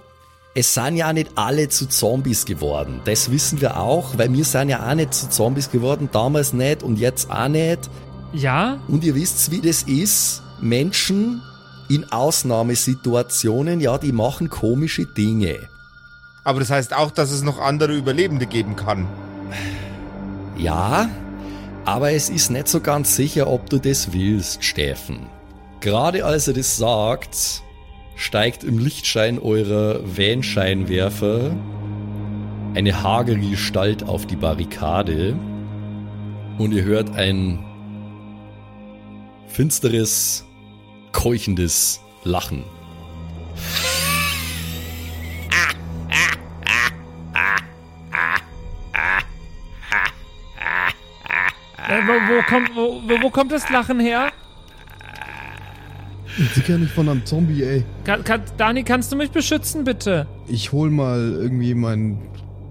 [0.56, 3.02] es sind ja nicht alle zu Zombies geworden.
[3.06, 6.84] Das wissen wir auch, weil wir sind ja auch nicht zu Zombies geworden, damals nicht
[6.84, 7.90] und jetzt auch nicht.
[8.34, 8.80] Ja?
[8.88, 10.42] Und ihr wisst, wie das ist.
[10.62, 11.42] Menschen
[11.90, 15.58] in Ausnahmesituationen, ja, die machen komische Dinge.
[16.46, 19.08] Aber das heißt auch, dass es noch andere Überlebende geben kann.
[20.58, 21.10] Ja,
[21.84, 25.28] aber es ist nicht so ganz sicher, ob du das willst, Steffen.
[25.82, 27.63] Gerade als er das sagt,
[28.16, 31.56] steigt im Lichtschein eurer Van-Scheinwerfer
[32.76, 35.38] eine hagere Gestalt auf die Barrikade
[36.58, 37.64] und ihr hört ein
[39.48, 40.46] finsteres,
[41.12, 42.64] keuchendes Lachen.
[51.88, 54.32] Äh, wo, wo, kommt, wo, wo, wo kommt das Lachen her?
[56.56, 57.86] Sicher nicht von einem Zombie, ey.
[58.04, 60.28] Kann, kann, Dani, kannst du mich beschützen, bitte?
[60.48, 62.20] Ich hol mal irgendwie mein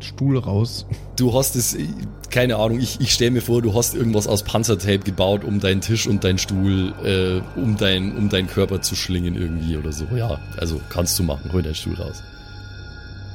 [0.01, 0.87] Stuhl raus.
[1.17, 1.87] Du hast es, äh,
[2.31, 5.81] keine Ahnung, ich, ich stelle mir vor, du hast irgendwas aus Panzertape gebaut, um deinen
[5.81, 10.07] Tisch und deinen Stuhl, äh, um, dein, um deinen Körper zu schlingen irgendwie oder so.
[10.17, 12.23] Ja, also kannst du machen, hol deinen Stuhl raus.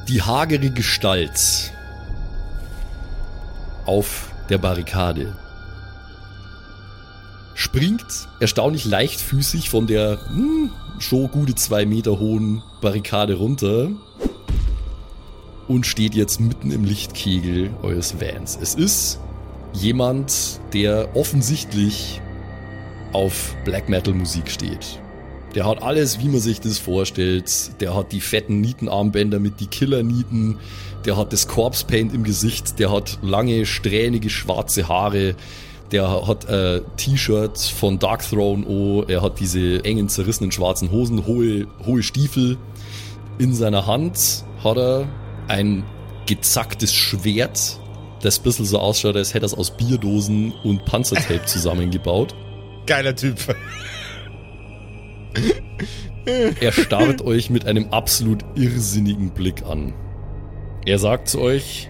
[0.09, 1.71] Die hagere Gestalt
[3.85, 5.35] auf der Barrikade
[7.57, 13.89] springt erstaunlich leichtfüßig von der hm, schon gute zwei Meter hohen Barrikade runter
[15.67, 18.59] und steht jetzt mitten im Lichtkegel eures Vans.
[18.61, 19.19] Es ist
[19.73, 22.21] jemand, der offensichtlich
[23.11, 24.99] auf Black Metal Musik steht.
[25.55, 27.81] Der hat alles, wie man sich das vorstellt.
[27.81, 30.59] Der hat die fetten Nietenarmbänder mit die Killer-Nieten.
[31.05, 32.77] Der hat das Corpse Paint im Gesicht.
[32.77, 35.35] Der hat lange, strähnige, schwarze Haare.
[35.91, 41.25] Der hat äh, T-Shirts von Dark Throne oh, er hat diese engen, zerrissenen schwarzen Hosen,
[41.25, 42.57] hohe, hohe Stiefel.
[43.39, 45.07] In seiner Hand hat er
[45.47, 45.83] ein
[46.25, 47.79] gezacktes Schwert,
[48.21, 52.35] das ein bisschen so ausschaut, als hätte er es aus Bierdosen und Panzertape zusammengebaut.
[52.85, 53.37] Geiler Typ.
[56.59, 59.93] Er starrt euch mit einem absolut irrsinnigen Blick an.
[60.85, 61.89] Er sagt zu euch,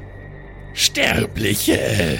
[0.73, 2.19] Sterbliche!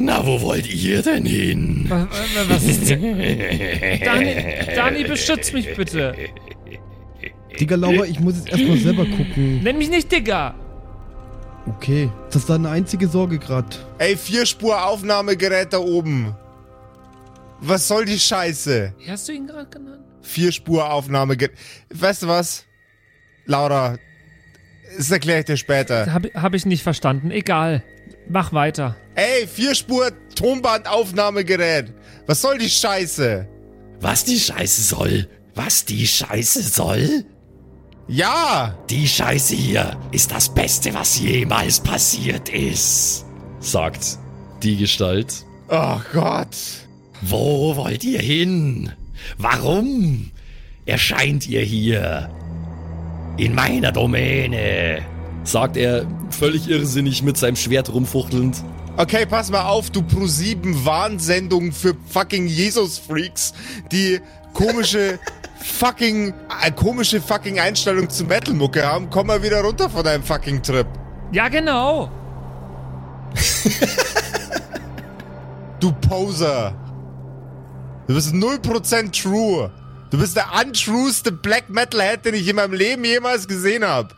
[0.00, 1.84] Na, wo wollt ihr denn hin?
[1.88, 2.08] Was,
[2.48, 4.34] was ist Dani,
[4.74, 6.14] Dani, beschütz mich bitte.
[7.60, 9.62] Digga, Laura, ich muss jetzt erstmal selber gucken.
[9.62, 10.54] Nenn mich nicht Digga.
[11.66, 13.84] Okay, das ist deine einzige Sorge grad.
[13.98, 16.34] Ey, Vierspur-Aufnahmegerät da oben.
[17.60, 18.94] Was soll die Scheiße?
[18.96, 20.02] Wie hast du ihn gerade genannt?
[20.22, 21.52] Vierspur-Aufnahmegerät.
[21.92, 22.64] Weißt du was?
[23.44, 23.98] Laura,
[24.96, 26.10] das erkläre ich dir später.
[26.10, 27.30] Hab, hab ich nicht verstanden.
[27.30, 27.82] Egal.
[28.32, 28.94] Mach weiter.
[29.16, 31.92] Ey, Vierspur-Tonbandaufnahmegerät.
[32.26, 33.48] Was soll die Scheiße?
[34.00, 35.26] Was die Scheiße soll?
[35.56, 37.24] Was die Scheiße soll?
[38.06, 38.78] Ja!
[38.88, 43.24] Die Scheiße hier ist das Beste, was jemals passiert ist,
[43.58, 44.16] sagt
[44.62, 45.44] die Gestalt.
[45.68, 46.56] Oh Gott.
[47.22, 48.92] Wo wollt ihr hin?
[49.38, 50.30] Warum
[50.86, 52.30] erscheint ihr hier?
[53.36, 55.02] In meiner Domäne,
[55.44, 58.62] sagt er völlig irrsinnig mit seinem Schwert rumfuchtelnd.
[58.96, 63.54] Okay, pass mal auf, du Pro7 Warnsendung für fucking Jesus-Freaks,
[63.92, 64.20] die
[64.52, 65.18] komische
[65.78, 69.08] fucking, äh, komische fucking Einstellung zu Metal-Mucke haben.
[69.10, 70.86] Komm mal wieder runter von deinem fucking Trip.
[71.32, 72.10] Ja, genau.
[75.78, 76.74] Du Poser.
[78.06, 79.70] Du bist 0% true.
[80.10, 84.08] Du bist der untrueste Black Metal-Head, den ich in meinem Leben jemals gesehen habe.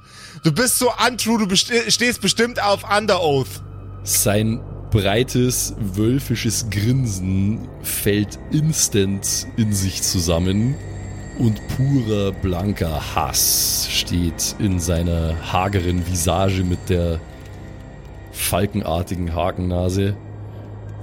[0.45, 3.63] Du bist so untrue, du best stehst bestimmt auf Under Oath.
[4.03, 10.75] Sein breites, wölfisches Grinsen fällt instant in sich zusammen
[11.39, 17.21] und purer, blanker Hass steht in seiner hageren Visage mit der
[18.33, 20.17] falkenartigen Hakennase.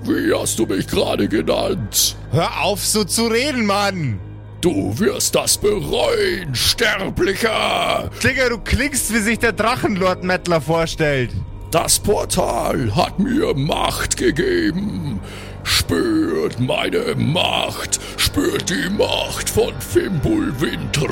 [0.04, 2.18] Wie hast du mich gerade genannt?
[2.32, 4.20] Hör auf so zu reden, Mann.
[4.62, 8.10] Du wirst das bereuen, Sterblicher!
[8.22, 11.32] Digga, du klingst, wie sich der Drachenlord Mettler vorstellt.
[11.72, 15.22] Das Portal hat mir Macht gegeben.
[15.64, 18.00] Spürt meine Macht.
[18.18, 21.08] Spürt die Macht von Fimbulwinter.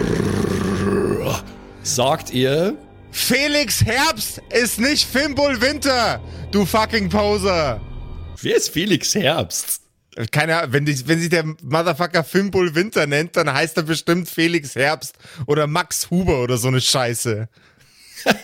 [1.83, 2.73] Sagt er.
[3.11, 6.19] Felix Herbst ist nicht Fimbul Winter,
[6.51, 7.79] du fucking Poser.
[8.41, 9.86] Wer ist Felix Herbst?
[10.31, 14.27] Keine Ahnung, wenn, die, wenn sich der Motherfucker Fimbul Winter nennt, dann heißt er bestimmt
[14.27, 17.47] Felix Herbst oder Max Huber oder so eine Scheiße.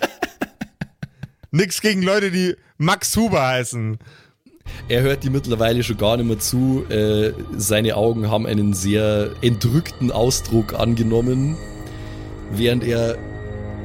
[1.52, 3.98] Nix gegen Leute, die Max Huber heißen.
[4.88, 6.86] Er hört die mittlerweile schon gar nicht mehr zu.
[6.90, 11.58] Äh, seine Augen haben einen sehr entrückten Ausdruck angenommen,
[12.52, 13.18] während er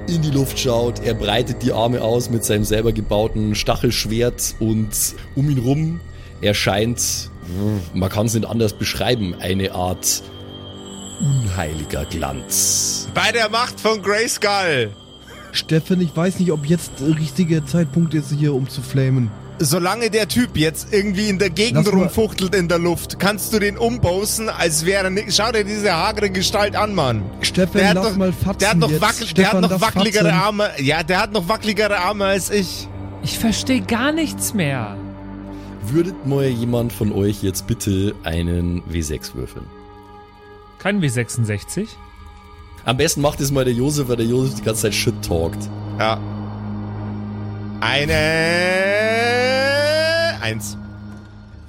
[0.08, 1.00] in die Luft schaut.
[1.04, 4.88] Er breitet die Arme aus mit seinem selber gebauten Stachelschwert und
[5.34, 6.00] um ihn rum
[6.40, 7.27] erscheint,
[7.94, 10.22] man kann es nicht anders beschreiben, eine Art
[11.20, 13.08] unheiliger Glanz.
[13.14, 14.90] Bei der Macht von Grayskull.
[15.52, 19.30] Steffen, ich weiß nicht, ob jetzt der richtige Zeitpunkt ist, hier um zu flamen.
[19.60, 23.76] Solange der Typ jetzt irgendwie in der Gegend rumfuchtelt in der Luft, kannst du den
[23.76, 27.22] umbosen, als wäre ni- Schau dir diese hagere Gestalt an, Mann.
[27.40, 29.80] Steffen, Der hat, lass doch, mal fatzen der hat noch, wackel, der hat Stefan, noch
[29.80, 30.38] wackeligere Fatzen.
[30.38, 30.70] Arme.
[30.80, 32.86] Ja, der hat noch wackeligere Arme als ich.
[33.24, 34.96] Ich verstehe gar nichts mehr.
[35.90, 39.64] Würdet mal jemand von euch jetzt bitte einen W6 würfeln?
[40.78, 41.86] Kein W66?
[42.84, 45.66] Am besten macht es mal der Josef, weil der Josef die ganze Zeit Shit talkt.
[45.98, 46.20] Ja.
[47.80, 48.14] Eine.
[50.42, 50.76] Eins.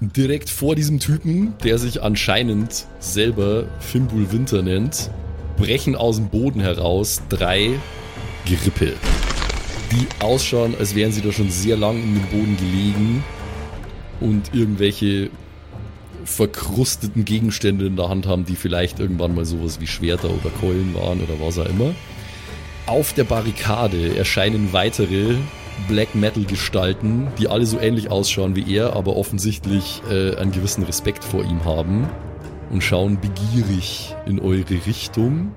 [0.01, 5.11] Direkt vor diesem Typen, der sich anscheinend selber Fimbul Winter nennt,
[5.55, 7.79] brechen aus dem Boden heraus drei
[8.45, 8.93] Gerippe.
[9.91, 13.23] die ausschauen, als wären sie da schon sehr lang in den Boden gelegen
[14.19, 15.29] und irgendwelche
[16.25, 20.93] verkrusteten Gegenstände in der Hand haben, die vielleicht irgendwann mal sowas wie Schwerter oder Keulen
[20.93, 21.93] waren oder was auch immer.
[22.85, 25.35] Auf der Barrikade erscheinen weitere
[25.87, 30.83] Black Metal Gestalten, die alle so ähnlich ausschauen wie er, aber offensichtlich äh, einen gewissen
[30.83, 32.09] Respekt vor ihm haben
[32.69, 35.53] und schauen begierig in eure Richtung.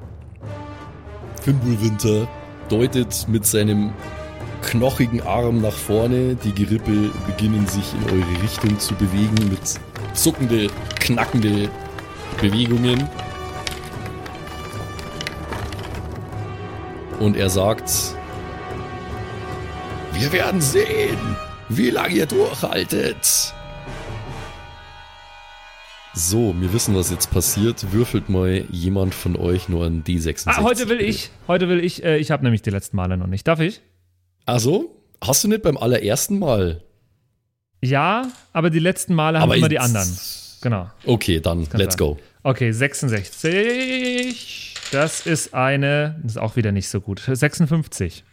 [1.42, 2.28] Fimbulwinter
[2.68, 3.92] deutet mit seinem
[4.62, 6.36] knochigen Arm nach vorne.
[6.36, 9.80] Die Gerippe beginnen sich in eure Richtung zu bewegen mit
[10.14, 10.68] zuckende,
[11.00, 11.68] knackende
[12.40, 13.08] Bewegungen.
[17.18, 18.16] Und er sagt,
[20.12, 21.36] wir werden sehen,
[21.68, 23.54] wie lange ihr durchhaltet.
[26.14, 27.92] So, wir wissen, was jetzt passiert.
[27.92, 30.44] Würfelt mal jemand von euch nur ein D66.
[30.46, 31.30] Ah, heute will ich.
[31.48, 32.04] Heute will ich.
[32.04, 33.48] Äh, ich habe nämlich die letzten Male noch nicht.
[33.48, 33.80] Darf ich?
[34.46, 35.02] Ach so?
[35.22, 36.82] Hast du nicht beim allerersten Mal?
[37.80, 40.08] Ja, aber die letzten Male haben Aber immer die anderen.
[40.60, 40.90] Genau.
[41.04, 41.98] Okay, dann let's sein.
[41.98, 42.18] go.
[42.42, 44.74] Okay, 66.
[44.90, 46.20] Das ist eine.
[46.22, 47.20] Das ist auch wieder nicht so gut.
[47.20, 48.24] 56.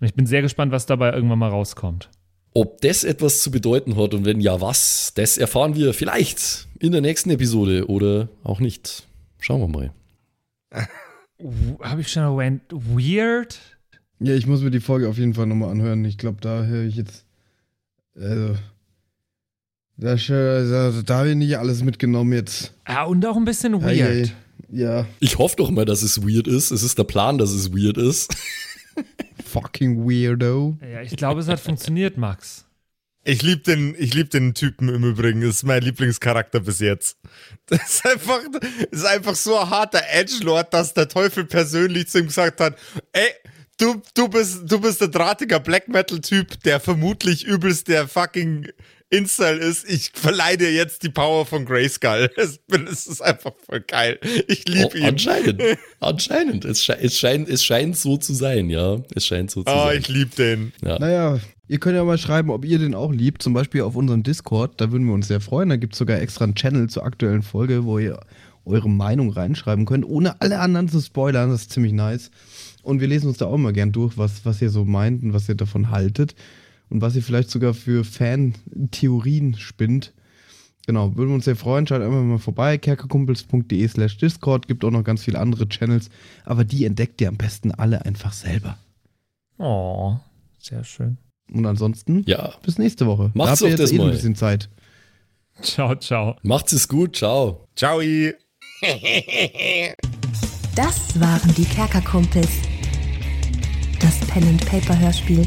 [0.00, 2.10] Und ich bin sehr gespannt, was dabei irgendwann mal rauskommt.
[2.54, 6.92] Ob das etwas zu bedeuten hat und wenn ja, was, das erfahren wir vielleicht in
[6.92, 9.06] der nächsten Episode oder auch nicht.
[9.38, 9.92] Schauen wir mal.
[11.80, 12.62] Habe ich schon erwähnt?
[12.70, 13.58] Weird?
[14.20, 16.04] Ja, ich muss mir die Folge auf jeden Fall nochmal anhören.
[16.04, 17.24] Ich glaube, da höre ich jetzt.
[18.14, 18.56] Also.
[19.96, 22.72] Da, da, da habe ich nicht alles mitgenommen jetzt.
[22.88, 24.34] Ja, und auch ein bisschen Ja, weird.
[24.70, 25.06] Ja, ja.
[25.20, 26.70] Ich hoffe doch mal, dass es weird ist.
[26.70, 28.34] Es ist der Plan, dass es weird ist.
[29.44, 30.78] Fucking Weirdo.
[30.80, 32.64] Ja, ich glaube, es hat funktioniert, Max.
[33.24, 35.40] Ich liebe den, ich lieb den Typen im Übrigen.
[35.42, 37.18] Das ist mein Lieblingscharakter bis jetzt.
[37.66, 38.40] Das ist einfach,
[38.90, 42.76] das ist einfach so ein harter Edgelord, dass der Teufel persönlich zu ihm gesagt hat:
[43.12, 43.30] Ey,
[43.78, 48.68] du, du, bist, du bist der drahtiger Black Metal-Typ, der vermutlich übelst der fucking
[49.12, 49.88] Install ist.
[49.88, 52.30] Ich verleihe dir jetzt die Power von Grayskull.
[52.36, 52.58] Es,
[52.90, 54.18] es ist einfach voll geil.
[54.48, 55.04] Ich liebe Oh, ihn.
[55.04, 55.62] anscheinend.
[56.00, 56.64] Anscheinend.
[56.64, 58.98] Es, sche es, scheint, es scheint so zu sein, ja.
[59.14, 59.98] Es scheint so zu Oh, sein.
[59.98, 60.72] ich liebe den.
[60.80, 61.38] Naja,
[61.68, 63.42] ihr könnt ja mal schreiben, ob ihr den auch liebt.
[63.42, 64.80] Zum Beispiel auf unserem Discord.
[64.80, 65.68] Da würden wir uns sehr freuen.
[65.68, 68.18] Da gibt es sogar extra einen Channel zur aktuellen Folge, wo ihr
[68.64, 71.50] eure Meinung reinschreiben könnt, ohne alle anderen zu spoilern.
[71.50, 72.30] Das ist ziemlich nice.
[72.82, 75.32] Und wir lesen uns da auch mal gern durch, was, was ihr so meint und
[75.34, 76.34] was ihr davon haltet.
[76.92, 80.12] Und was ihr vielleicht sogar für Fan-Theorien spinnt.
[80.86, 81.86] Genau, würden wir uns sehr freuen.
[81.86, 82.76] Schaut einfach mal vorbei.
[82.76, 84.68] kerkerkumpels.de slash Discord.
[84.68, 86.10] Gibt auch noch ganz viele andere Channels.
[86.44, 88.76] Aber die entdeckt ihr am besten alle einfach selber.
[89.56, 90.16] Oh,
[90.58, 91.16] sehr schön.
[91.50, 92.52] Und ansonsten Ja.
[92.62, 93.30] bis nächste Woche.
[93.32, 94.06] Macht's da habt ihr jetzt das eh mal.
[94.08, 94.68] ein bisschen Zeit.
[95.62, 96.36] Ciao, ciao.
[96.42, 97.16] Macht's es gut.
[97.16, 97.68] Ciao.
[97.74, 98.00] Ciao.
[100.74, 102.50] Das waren die Kerkerkumpels.
[104.00, 105.46] Das Pen and Paper Hörspiel.